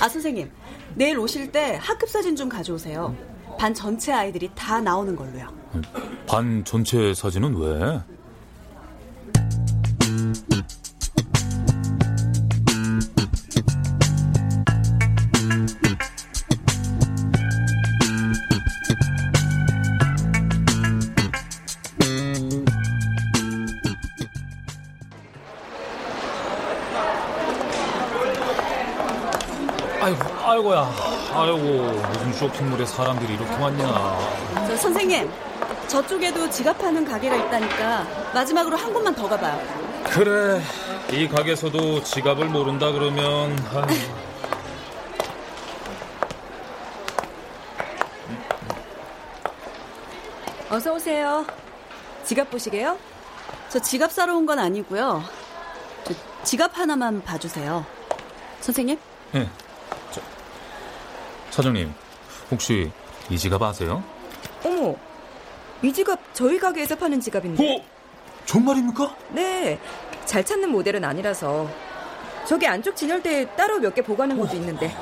아, 0.00 0.08
선생님, 0.08 0.50
내일 0.94 1.18
오실 1.18 1.52
때 1.52 1.78
학급 1.80 2.08
사진 2.08 2.34
좀 2.34 2.48
가져오세요. 2.48 3.14
반 3.58 3.72
전체 3.72 4.12
아이들이 4.12 4.50
다 4.54 4.80
나오는 4.80 5.14
걸로요. 5.14 5.48
반 6.26 6.64
전체 6.64 7.14
사진은 7.14 7.56
왜? 7.56 8.00
아이고, 31.42 31.56
무슨 31.58 32.32
쇼핑몰에 32.34 32.84
사람들이 32.84 33.34
이렇게 33.34 33.56
많냐. 33.56 34.18
저, 34.66 34.76
선생님, 34.76 35.30
저쪽에도 35.88 36.48
지갑 36.50 36.78
파는 36.78 37.04
가게가 37.04 37.36
있다니까 37.36 38.06
마지막으로 38.34 38.76
한 38.76 38.92
곳만 38.92 39.14
더 39.14 39.28
가봐요. 39.28 39.60
그래, 40.04 40.60
이 41.12 41.28
가게에서도 41.28 42.02
지갑을 42.02 42.46
모른다 42.46 42.90
그러면. 42.92 43.56
어서 50.70 50.94
오세요. 50.94 51.44
지갑 52.24 52.50
보시게요? 52.50 52.96
저 53.68 53.78
지갑 53.80 54.12
사러 54.12 54.36
온 54.36 54.46
건 54.46 54.58
아니고요. 54.58 55.22
저 56.04 56.14
지갑 56.44 56.78
하나만 56.78 57.22
봐주세요. 57.22 57.84
선생님? 58.60 58.98
네. 59.32 59.48
사장님, 61.50 61.92
혹시 62.50 62.90
이 63.28 63.38
지갑 63.38 63.62
아세요? 63.62 64.02
어머, 64.64 64.94
이 65.82 65.92
지갑 65.92 66.18
저희 66.32 66.58
가게에서 66.58 66.96
파는 66.96 67.20
지갑인데. 67.20 67.76
어? 67.76 67.84
정말입니까? 68.46 69.14
네, 69.30 69.78
잘 70.24 70.44
찾는 70.44 70.70
모델은 70.70 71.04
아니라서. 71.04 71.68
저기 72.46 72.66
안쪽 72.66 72.96
진열대에 72.96 73.46
따로 73.56 73.78
몇 73.78 73.94
개 73.94 74.02
보관한 74.02 74.38
것도 74.38 74.56
있는데. 74.56 74.94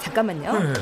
잠깐만요. 0.00 0.52
네. 0.52 0.72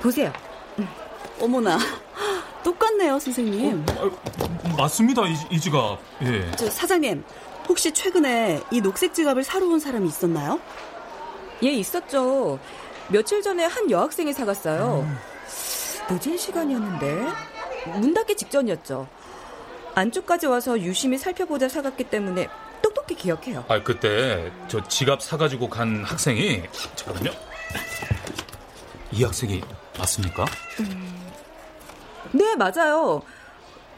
보세요. 0.00 0.32
어머나. 1.40 1.78
똑같네요, 2.62 3.18
선생님. 3.18 3.84
어, 3.98 4.10
아, 4.40 4.43
맞습니다, 4.76 5.22
이, 5.26 5.34
이 5.50 5.60
지갑. 5.60 5.98
예. 6.22 6.50
저 6.56 6.68
사장님, 6.70 7.24
혹시 7.68 7.92
최근에 7.92 8.62
이 8.70 8.80
녹색 8.80 9.14
지갑을 9.14 9.44
사러 9.44 9.66
온 9.66 9.78
사람이 9.78 10.08
있었나요? 10.08 10.60
예, 11.62 11.70
있었죠. 11.70 12.58
며칠 13.08 13.42
전에 13.42 13.64
한 13.64 13.90
여학생이 13.90 14.32
사갔어요. 14.32 15.06
음. 15.06 15.18
늦은 16.10 16.36
시간이었는데 16.36 17.26
문 17.98 18.12
닫기 18.14 18.36
직전이었죠. 18.36 19.06
안쪽까지 19.94 20.46
와서 20.46 20.78
유심히 20.80 21.18
살펴보자 21.18 21.68
사갔기 21.68 22.04
때문에 22.04 22.48
똑똑히 22.82 23.14
기억해요. 23.14 23.64
아, 23.68 23.82
그때 23.82 24.50
저 24.68 24.82
지갑 24.86 25.22
사가지고 25.22 25.68
간 25.68 26.02
학생이 26.04 26.62
잠깐만요. 26.96 27.30
이 29.12 29.22
학생이 29.22 29.62
맞습니까? 29.98 30.44
음. 30.80 31.30
네, 32.32 32.56
맞아요. 32.56 33.22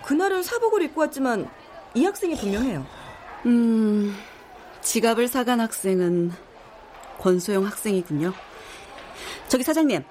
그날은 0.06 0.44
사복을 0.44 0.82
입고 0.82 1.00
왔지만 1.00 1.50
이 1.94 2.04
학생이 2.04 2.36
분명해요. 2.36 2.86
음, 3.46 4.16
지갑을 4.80 5.26
사간 5.26 5.60
학생은 5.60 6.32
권소영 7.18 7.66
학생이군요. 7.66 8.32
저기 9.48 9.64
사장님, 9.64 10.04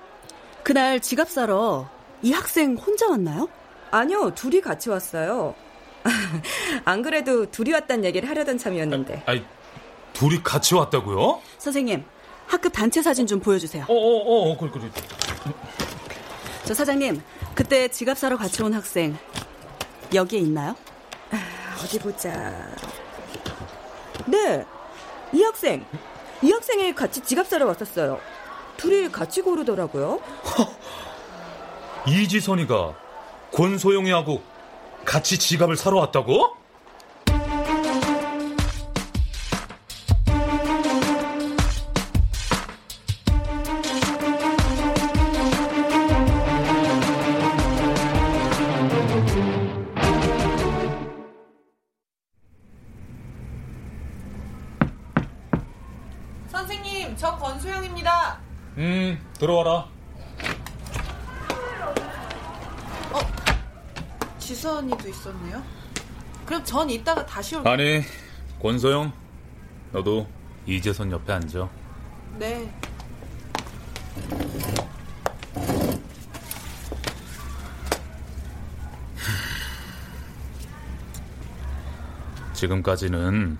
그날 0.64 1.00
지갑 1.00 1.30
사러 1.30 1.88
이 2.22 2.34
학생 2.34 2.76
혼자 2.76 3.08
왔나요? 3.10 3.48
아니요, 3.90 4.34
둘이 4.36 4.60
같이 4.60 4.90
왔어요. 4.90 5.56
안 6.84 7.02
그래도 7.02 7.50
둘이 7.50 7.72
왔다는 7.72 8.04
얘기를 8.04 8.28
하려던 8.28 8.58
참이었는데. 8.58 9.24
아, 9.26 9.32
아니, 9.32 9.46
둘이 10.12 10.44
같이 10.44 10.76
왔다고요? 10.76 11.40
선생님, 11.58 12.04
학급 12.48 12.74
단체 12.74 13.02
사진 13.02 13.26
좀 13.26 13.40
보여주세요. 13.40 13.86
어 13.88 13.94
어어, 13.94 14.52
어, 14.52 14.58
그래 14.58 14.72
그래. 14.74 14.92
저 16.66 16.74
사장님, 16.74 17.22
그때 17.54 17.88
지갑 17.88 18.18
사러 18.18 18.36
같이 18.36 18.62
온 18.62 18.74
학생 18.74 19.18
여기에 20.16 20.40
있나요? 20.40 20.76
어디 21.84 22.00
보자. 22.00 22.32
네, 24.26 24.66
이 25.34 25.44
학생. 25.44 25.86
이 26.42 26.52
학생이 26.52 26.96
같이 26.96 27.22
지갑 27.22 27.48
사러 27.48 27.66
왔었어요. 27.68 28.20
둘이 28.78 29.12
같이 29.12 29.42
고르더라고요. 29.42 30.20
이지선이가 32.08 32.96
권소영이하고 33.54 34.42
같이 35.06 35.38
지갑을 35.38 35.76
사러 35.76 35.98
왔다고? 35.98 36.56
들어와라. 59.46 59.88
지선이도 64.40 65.08
있었네요. 65.08 65.62
그럼 66.48 66.64
전 66.64 66.90
이따가 66.90 67.24
다시 67.24 67.56
올게요. 67.56 67.72
아니, 67.72 68.02
권소영, 68.60 69.14
너도 69.92 70.28
이재선 70.66 71.12
옆에 71.12 71.34
앉아. 71.34 71.70
네. 72.40 72.74
지금까지는 82.54 83.60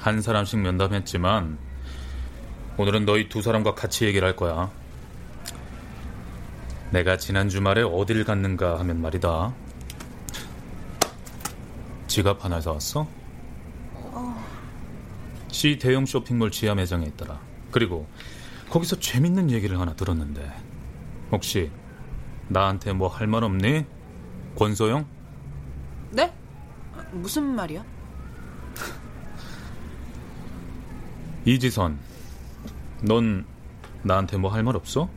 한 0.00 0.20
사람씩 0.20 0.58
면담했지만 0.58 1.58
오늘은 2.76 3.04
너희 3.04 3.28
두 3.28 3.40
사람과 3.40 3.76
같이 3.76 4.04
얘기를 4.04 4.26
할 4.26 4.34
거야. 4.34 4.81
내가 6.92 7.16
지난 7.16 7.48
주말에 7.48 7.82
어딜 7.82 8.24
갔는가 8.24 8.78
하면 8.80 9.00
말이다. 9.00 9.54
지갑 12.06 12.44
하나 12.44 12.60
사왔어? 12.60 13.06
어, 13.94 14.44
시 15.50 15.78
대형 15.78 16.04
쇼핑몰 16.04 16.50
지하 16.50 16.74
매장에 16.74 17.06
있더라. 17.06 17.40
그리고 17.70 18.06
거기서 18.68 19.00
재밌는 19.00 19.50
얘기를 19.50 19.80
하나 19.80 19.94
들었는데 19.94 20.52
혹시 21.30 21.70
나한테 22.48 22.92
뭐 22.92 23.08
할 23.08 23.26
말 23.26 23.42
없니? 23.44 23.86
권소영? 24.58 25.06
네? 26.10 26.30
무슨 27.12 27.44
말이야? 27.54 27.82
이지선, 31.46 31.98
넌 33.02 33.46
나한테 34.02 34.36
뭐 34.36 34.50
할 34.52 34.62
말 34.62 34.76
없어? 34.76 35.08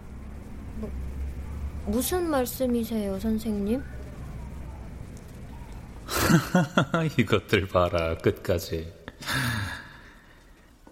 무슨 1.85 2.29
말씀이세요, 2.29 3.19
선생님? 3.19 3.83
이것들 7.17 7.67
봐라 7.67 8.17
끝까지. 8.17 8.91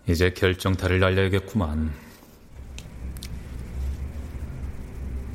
이제 0.08 0.32
결정타를 0.32 1.00
날려야겠구만. 1.00 1.92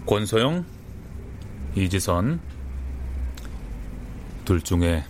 권소영, 0.07 0.65
이지선, 1.75 2.41
둘 4.45 4.61
중에 4.63 5.05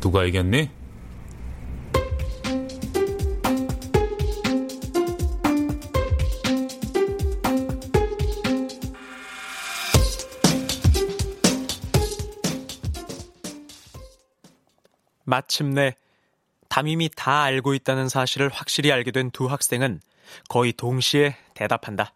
누가 0.00 0.24
이겼니? 0.24 0.81
마침내 15.32 15.94
담임이 16.68 17.08
다 17.16 17.40
알고 17.42 17.72
있다는 17.72 18.10
사실을 18.10 18.50
확실히 18.50 18.92
알게 18.92 19.12
된 19.12 19.30
두 19.30 19.46
학생은 19.46 20.02
거의 20.50 20.74
동시에 20.74 21.36
대답한다. 21.54 22.12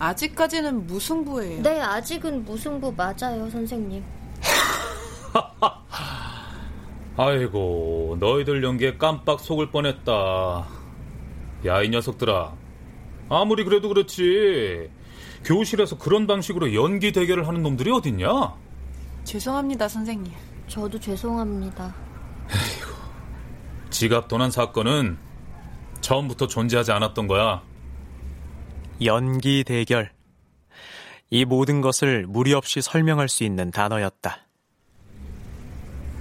아직까지는 0.00 0.88
무승부예요. 0.88 1.62
네, 1.62 1.80
아직은 1.80 2.44
무승부 2.44 2.92
맞아요, 2.96 3.48
선생님. 3.50 4.02
아이고, 7.16 8.16
너희들 8.18 8.64
연기에 8.64 8.96
깜빡 8.96 9.38
속을 9.40 9.70
뻔했다. 9.70 10.66
야, 11.66 11.82
이 11.82 11.88
녀석들아. 11.88 12.52
아무리 13.28 13.62
그래도 13.64 13.88
그렇지. 13.88 14.90
교실에서 15.44 15.98
그런 15.98 16.26
방식으로 16.26 16.74
연기 16.74 17.12
대결을 17.12 17.46
하는 17.46 17.62
놈들이 17.62 17.92
어딨냐? 17.92 18.54
죄송합니다, 19.24 19.86
선생님. 19.88 20.32
저도 20.68 21.00
죄송합니다. 21.00 22.07
지갑 23.90 24.28
도난 24.28 24.50
사건은 24.50 25.18
처음부터 26.00 26.46
존재하지 26.46 26.92
않았던 26.92 27.26
거야. 27.26 27.62
연기 29.04 29.64
대결. 29.64 30.10
이 31.30 31.44
모든 31.44 31.80
것을 31.80 32.26
무리 32.26 32.54
없이 32.54 32.80
설명할 32.80 33.28
수 33.28 33.44
있는 33.44 33.70
단어였다. 33.70 34.38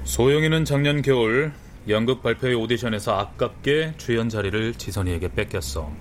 소영이는 0.03 0.65
작년 0.65 1.01
겨울 1.01 1.53
연극 1.87 2.21
발표회 2.23 2.53
오디션에서 2.53 3.17
아깝게 3.17 3.95
주연 3.97 4.29
자리를 4.29 4.73
지선이에게 4.75 5.33
뺏겼어. 5.33 5.91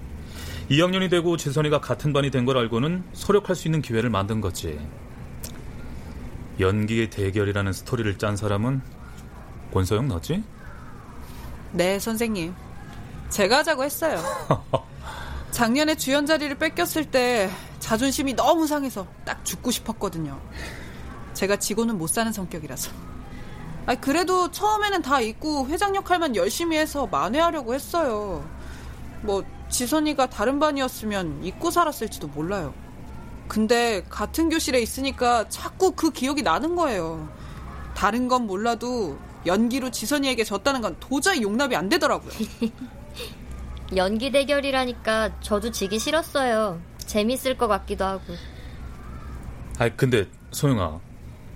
2학년이 0.71 1.11
되고 1.11 1.37
지선이가 1.37 1.81
같은 1.81 2.13
반이 2.13 2.31
된 2.31 2.45
걸 2.45 2.57
알고는 2.59 3.05
소력할 3.13 3.55
수 3.55 3.69
있는 3.69 3.83
기회를 3.83 4.11
만든 4.11 4.41
거지. 4.41 4.79
연기의 6.59 7.11
대결이라는 7.11 7.73
스토리를 7.73 8.19
짠 8.19 8.35
사람은 8.37 8.81
권소영 9.73 10.09
너지? 10.09 10.43
네, 11.73 11.99
선생님. 11.99 12.55
제가 13.29 13.59
하자고 13.59 13.85
했어요. 13.85 14.21
작년에 15.51 15.95
주연 15.95 16.27
자리를 16.27 16.57
뺏겼을 16.59 17.11
때 17.11 17.51
자존심이 17.81 18.35
너무 18.35 18.67
상해서 18.67 19.07
딱 19.25 19.45
죽고 19.45 19.71
싶었거든요. 19.71 20.41
제가 21.35 21.57
지고는 21.57 21.99
못 21.99 22.09
사는 22.09 22.33
성격이라서. 22.33 22.93
아 23.87 23.95
그래도 23.95 24.51
처음에는 24.51 25.03
다 25.03 25.21
잊고 25.21 25.67
회장 25.69 25.95
역할만 25.95 26.35
열심히 26.35 26.77
해서 26.77 27.07
만회하려고 27.07 27.75
했어요. 27.75 28.45
뭐 29.23 29.45
지선이가 29.69 30.27
다른 30.27 30.59
반이었으면 30.59 31.45
잊고 31.45 31.71
살았을지도 31.71 32.29
몰라요. 32.29 32.75
근데 33.49 34.05
같은 34.09 34.49
교실에 34.49 34.81
있으니까 34.81 35.49
자꾸 35.49 35.93
그 35.93 36.11
기억이 36.11 36.43
나는 36.43 36.75
거예요. 36.75 37.29
다른 37.95 38.29
건 38.29 38.47
몰라도 38.47 39.19
연기로 39.47 39.91
지선이에게 39.91 40.45
졌다는 40.45 40.81
건 40.81 40.97
도저히 41.01 41.43
용납이 41.43 41.77
안 41.77 41.89
되더라고요. 41.89 42.31
연기 43.97 44.31
대결이라니까 44.33 45.41
저도 45.41 45.71
지기 45.71 45.99
싫었어요. 45.99 46.81
재밌을 46.99 47.57
것 47.57 47.69
같기도 47.69 48.05
하고. 48.05 48.23
아 49.79 49.89
근데 49.91 50.27
소영아 50.51 51.01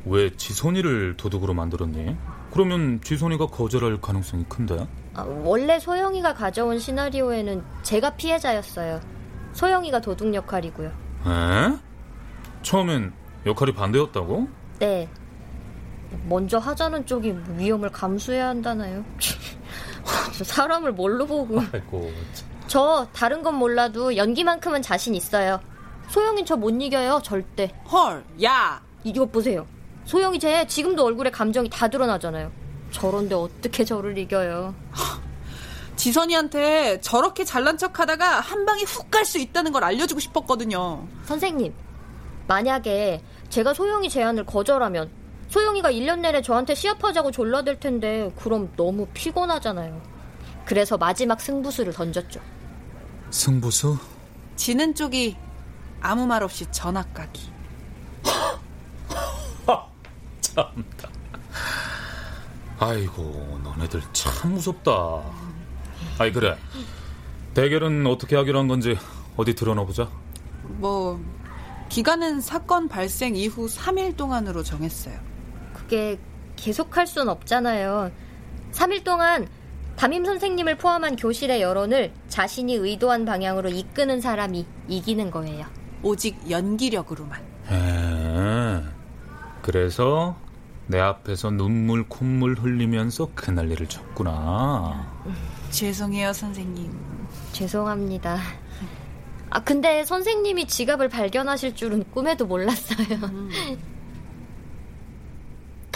왜 0.07 0.35
지선이를 0.37 1.17
도둑으로 1.17 1.55
만들었니? 1.55 2.17
그러면 2.53 3.01
지선이가 3.03 3.47
거절할 3.47 4.01
가능성이 4.01 4.45
큰데? 4.49 4.87
아, 5.15 5.23
원래 5.23 5.79
소영이가 5.79 6.35
가져온 6.35 6.79
시나리오에는 6.79 7.63
제가 7.83 8.11
피해자였어요. 8.11 9.01
소영이가 9.53 10.01
도둑 10.01 10.33
역할이고요. 10.35 10.89
에? 10.89 11.79
처음엔 12.63 13.13
역할이 13.47 13.73
반대였다고? 13.75 14.49
네. 14.79 15.09
먼저 16.29 16.59
하자는 16.59 17.07
쪽이 17.07 17.35
위험을 17.57 17.91
감수해야 17.91 18.49
한다나요? 18.49 19.05
사람을 20.45 20.93
뭘로 20.93 21.27
보고. 21.27 21.61
아이고. 21.73 22.11
저 22.67 23.07
다른 23.13 23.43
건 23.43 23.57
몰라도 23.57 24.17
연기만큼은 24.17 24.83
자신 24.83 25.15
있어요. 25.15 25.61
소영이 26.09 26.45
저 26.45 26.57
못 26.57 26.71
이겨요, 26.71 27.21
절대. 27.23 27.73
헐, 27.91 28.25
야! 28.43 28.81
이것 29.05 29.31
보세요. 29.31 29.67
소영이 30.05 30.39
쟤 30.39 30.67
지금도 30.67 31.05
얼굴에 31.05 31.31
감정이 31.31 31.69
다 31.71 31.89
드러나잖아요. 31.89 32.51
저런데 32.91 33.35
어떻게 33.35 33.85
저를 33.85 34.17
이겨요? 34.19 34.75
지선이한테 35.97 37.01
저렇게 37.01 37.45
잘난 37.45 37.77
척 37.79 37.99
하다가 38.01 38.41
한 38.41 38.65
방에 38.65 38.83
훅 38.83 39.11
갈 39.11 39.25
수 39.25 39.39
있다는 39.39 39.71
걸 39.73 39.85
알려주고 39.85 40.19
싶었거든요. 40.21 41.07
선생님, 41.25 41.75
만약에 42.49 43.23
제가 43.51 43.75
소영이 43.75 44.09
제안을 44.09 44.47
거절하면 44.47 45.11
소영이가 45.51 45.91
1년 45.91 46.21
내내 46.21 46.43
저한테 46.43 46.75
시합하자고 46.75 47.33
졸라댈 47.33 47.79
텐데 47.81 48.31
그럼 48.37 48.73
너무 48.77 49.07
피곤하잖아요. 49.13 50.01
그래서 50.65 50.97
마지막 50.97 51.41
승부수를 51.41 51.93
던졌죠. 51.93 52.41
승부수? 53.31 53.99
지는 54.57 54.95
쪽이 54.95 55.37
아무 56.01 56.27
말 56.27 56.43
없이 56.43 56.67
전학 56.71 57.13
가기. 57.13 57.51
참다. 60.41 61.09
아이고, 62.79 63.61
너네들 63.63 64.03
참 64.13 64.55
무섭다. 64.55 65.23
아이, 66.19 66.33
그래. 66.33 66.57
대결은 67.55 68.07
어떻게 68.07 68.37
하기로 68.37 68.59
한 68.59 68.69
건지 68.69 68.97
어디 69.37 69.55
드러나 69.55 69.85
보자. 69.85 70.09
뭐, 70.63 71.21
기간은 71.89 72.41
사건 72.41 72.89
발생 72.89 73.37
이후 73.37 73.67
3일 73.67 74.17
동안으로 74.17 74.63
정했어요. 74.63 75.30
그게 75.91 76.21
계속할 76.55 77.09
순 77.09 77.29
없잖아요. 77.29 78.13
3일 78.71 79.03
동안 79.03 79.49
담임 79.97 80.25
선생님을 80.25 80.77
포함한 80.77 81.17
교실의 81.17 81.61
여론을 81.61 82.13
자신이 82.29 82.75
의도한 82.75 83.25
방향으로 83.25 83.71
이끄는 83.71 84.21
사람이 84.21 84.65
이기는 84.87 85.33
거예요. 85.33 85.67
오직 86.05 86.49
연기력으로만. 86.49 87.41
에, 87.73 88.85
그래서 89.63 90.37
내 90.87 91.01
앞에서 91.01 91.51
눈물 91.51 92.09
콧물 92.09 92.55
흘리면서 92.55 93.31
그 93.35 93.51
난리를 93.51 93.89
쳤구나. 93.89 95.13
죄송해요, 95.71 96.33
선생님. 96.33 96.89
죄송합니다. 97.51 98.39
아, 99.51 99.65
근데 99.65 100.05
선생님이 100.05 100.69
지갑을 100.69 101.09
발견하실 101.09 101.75
줄은 101.75 102.05
꿈에도 102.13 102.47
몰랐어요. 102.47 103.19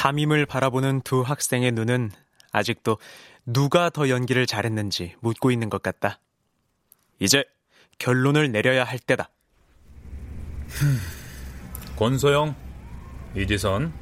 담임을 0.05 0.45
바라보는 0.45 1.01
두 1.01 1.23
학생의 1.23 1.73
눈은 1.73 2.11
아직도 2.53 2.99
누가 3.47 3.89
더 3.89 4.11
연기를 4.11 4.45
잘했는지 4.47 5.15
묻고 5.21 5.51
있는 5.51 5.71
것 5.71 5.83
같다. 5.83 6.19
이제 7.21 7.43
결론을 7.97 8.53
내려야 8.53 8.85
할 8.85 8.99
때다. 8.99 9.31
권소영, 11.97 12.55
이지선. 13.35 13.95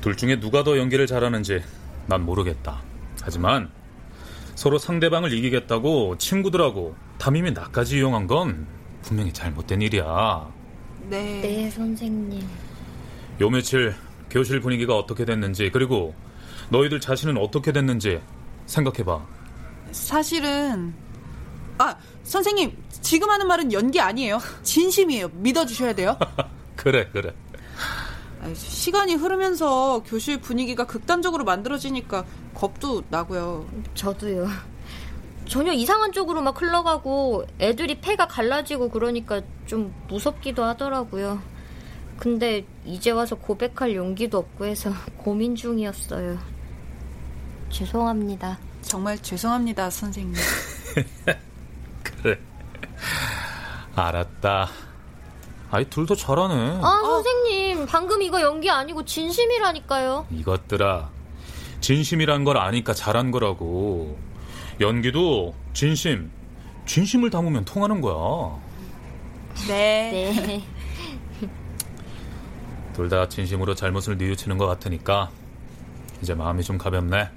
둘 0.00 0.16
중에 0.16 0.40
누가 0.40 0.64
더 0.64 0.76
연기를 0.76 1.06
잘하는지 1.06 1.62
난 2.08 2.22
모르겠다. 2.26 2.82
하지만 3.22 3.70
서로 4.56 4.76
상대방을 4.76 5.32
이기겠다고 5.34 6.18
친구들하고 6.18 6.96
담임이 7.18 7.52
나까지 7.52 7.98
이용한 7.98 8.26
건 8.26 8.66
분명히 9.02 9.32
잘못된 9.32 9.82
일이야. 9.82 10.52
네. 11.02 11.42
네, 11.42 11.70
선생님. 11.70 12.42
요 13.40 13.50
며칠 13.50 13.94
교실 14.30 14.60
분위기가 14.60 14.96
어떻게 14.96 15.24
됐는지 15.24 15.70
그리고 15.70 16.14
너희들 16.70 17.00
자신은 17.00 17.36
어떻게 17.38 17.72
됐는지 17.72 18.20
생각해봐. 18.66 19.24
사실은 19.92 20.94
아 21.78 21.96
선생님 22.24 22.76
지금 22.90 23.30
하는 23.30 23.46
말은 23.46 23.72
연기 23.72 24.00
아니에요. 24.00 24.38
진심이에요. 24.62 25.28
믿어주셔야 25.34 25.94
돼요. 25.94 26.18
그래 26.76 27.08
그래. 27.12 27.32
아, 28.40 28.52
시간이 28.54 29.14
흐르면서 29.14 30.02
교실 30.04 30.40
분위기가 30.40 30.86
극단적으로 30.86 31.44
만들어지니까 31.44 32.24
겁도 32.54 33.02
나고요. 33.08 33.66
저도요. 33.94 34.46
전혀 35.46 35.72
이상한 35.72 36.12
쪽으로 36.12 36.42
막 36.42 36.60
흘러가고 36.60 37.46
애들이 37.58 38.00
폐가 38.00 38.26
갈라지고 38.28 38.90
그러니까 38.90 39.40
좀 39.66 39.94
무섭기도 40.08 40.62
하더라고요. 40.62 41.40
근데 42.18 42.64
이제 42.84 43.10
와서 43.10 43.36
고백할 43.36 43.94
용기도 43.94 44.38
없고 44.38 44.64
해서 44.66 44.90
고민 45.18 45.54
중이었어요. 45.54 46.38
죄송합니다. 47.70 48.58
정말 48.82 49.18
죄송합니다, 49.22 49.90
선생님. 49.90 50.34
그래. 52.02 52.38
알았다. 53.94 54.68
아이 55.70 55.84
둘 55.90 56.06
다 56.06 56.14
잘하네. 56.14 56.78
아, 56.82 57.00
선생님. 57.04 57.86
방금 57.86 58.22
이거 58.22 58.40
연기 58.40 58.70
아니고 58.70 59.04
진심이라니까요. 59.04 60.26
이것들아. 60.30 61.10
진심이란 61.80 62.44
걸 62.44 62.56
아니까 62.56 62.94
잘한 62.94 63.30
거라고. 63.30 64.18
연기도 64.80 65.54
진심, 65.74 66.30
진심을 66.86 67.30
담으면 67.30 67.64
통하는 67.64 68.00
거야. 68.00 68.58
네. 69.68 70.32
네. 70.46 70.64
둘 72.98 73.08
다 73.08 73.28
진심으로 73.28 73.76
잘못을 73.76 74.18
뉘우치는 74.18 74.58
것 74.58 74.66
같으니까 74.66 75.30
이제 76.20 76.34
마음이 76.34 76.64
좀 76.64 76.78
가볍네. 76.78 77.30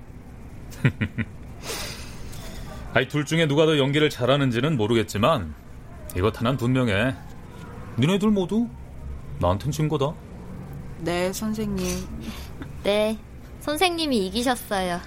아이 2.95 3.07
둘 3.07 3.25
중에 3.25 3.47
누가 3.47 3.67
더 3.67 3.77
연기를 3.77 4.09
잘하는지는 4.09 4.75
모르겠지만 4.75 5.53
이것 6.17 6.39
하나는 6.39 6.57
분명해. 6.57 7.15
니네들 7.99 8.31
모두 8.31 8.67
나한텐 9.39 9.71
진 9.71 9.87
거다. 9.87 10.13
네, 11.01 11.31
선생님. 11.31 12.07
네. 12.83 13.19
선생님이 13.59 14.25
이기셨어요. 14.27 14.99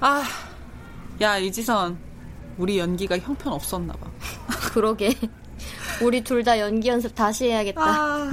아, 0.00 0.22
야, 1.22 1.38
이지선. 1.38 1.96
우리 2.58 2.78
연기가 2.78 3.18
형편 3.18 3.54
없었나 3.54 3.94
봐. 3.94 4.06
그러게. 4.74 5.14
우리 6.02 6.22
둘 6.22 6.44
다 6.44 6.58
연기 6.60 6.88
연습 6.88 7.14
다시 7.14 7.46
해야겠다. 7.46 7.80
아. 7.82 8.30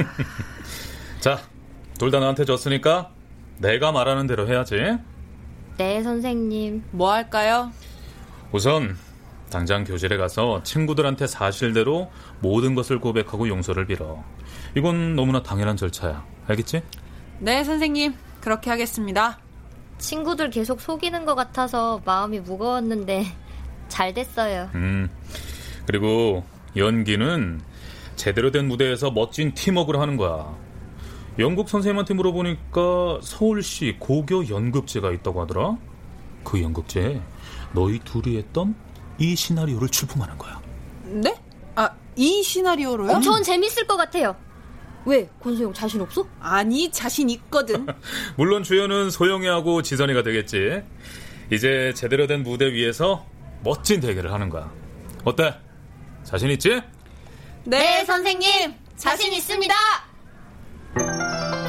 자, 1.21 1.39
둘 2.01 2.09
다 2.09 2.19
나한테 2.19 2.45
졌으니까 2.45 3.11
내가 3.59 3.91
말하는 3.91 4.25
대로 4.25 4.47
해야지. 4.47 4.75
네, 5.77 6.01
선생님. 6.01 6.83
뭐 6.89 7.11
할까요? 7.11 7.71
우선 8.51 8.97
당장 9.51 9.83
교실에 9.83 10.17
가서 10.17 10.63
친구들한테 10.63 11.27
사실대로 11.27 12.09
모든 12.39 12.73
것을 12.73 12.97
고백하고 12.99 13.47
용서를 13.47 13.85
빌어. 13.85 14.23
이건 14.75 15.15
너무나 15.15 15.43
당연한 15.43 15.77
절차야. 15.77 16.25
알겠지? 16.47 16.81
네, 17.37 17.63
선생님. 17.63 18.15
그렇게 18.39 18.71
하겠습니다. 18.71 19.37
친구들 19.99 20.49
계속 20.49 20.81
속이는 20.81 21.25
것 21.25 21.35
같아서 21.35 22.01
마음이 22.03 22.39
무거웠는데 22.39 23.25
잘 23.89 24.11
됐어요. 24.15 24.71
음. 24.73 25.07
그리고 25.85 26.43
연기는 26.75 27.61
제대로 28.15 28.49
된 28.49 28.67
무대에서 28.67 29.11
멋진 29.11 29.53
팀워크를 29.53 29.99
하는 29.99 30.17
거야. 30.17 30.57
연극 31.39 31.69
선생님한테 31.69 32.13
물어보니까 32.13 33.19
서울시 33.21 33.95
고교 33.99 34.49
연극제가 34.49 35.11
있다고 35.11 35.41
하더라. 35.41 35.77
그 36.43 36.61
연극제에 36.61 37.21
너희 37.73 37.99
둘이 37.99 38.37
했던 38.37 38.75
이 39.17 39.35
시나리오를 39.35 39.87
출품하는 39.89 40.37
거야. 40.37 40.61
네? 41.03 41.35
아, 41.75 41.89
이 42.15 42.43
시나리오로요? 42.43 43.11
어, 43.11 43.19
전 43.21 43.43
재밌을 43.43 43.87
것 43.87 43.95
같아요. 43.97 44.35
왜? 45.05 45.29
권소영 45.41 45.73
자신 45.73 46.01
없어? 46.01 46.27
아니, 46.39 46.91
자신 46.91 47.29
있거든. 47.31 47.87
물론 48.37 48.63
주연은 48.63 49.09
소영이하고 49.09 49.81
지선이가 49.81 50.23
되겠지. 50.23 50.83
이제 51.51 51.93
제대로 51.95 52.27
된 52.27 52.43
무대 52.43 52.71
위에서 52.71 53.25
멋진 53.63 53.99
대결을 53.99 54.31
하는 54.31 54.49
거야. 54.49 54.71
어때? 55.23 55.55
자신 56.23 56.49
있지? 56.51 56.81
네, 57.63 58.05
선생님. 58.05 58.73
자신 58.95 59.33
있습니다. 59.33 59.73
thank 60.95 61.55
you 61.55 61.60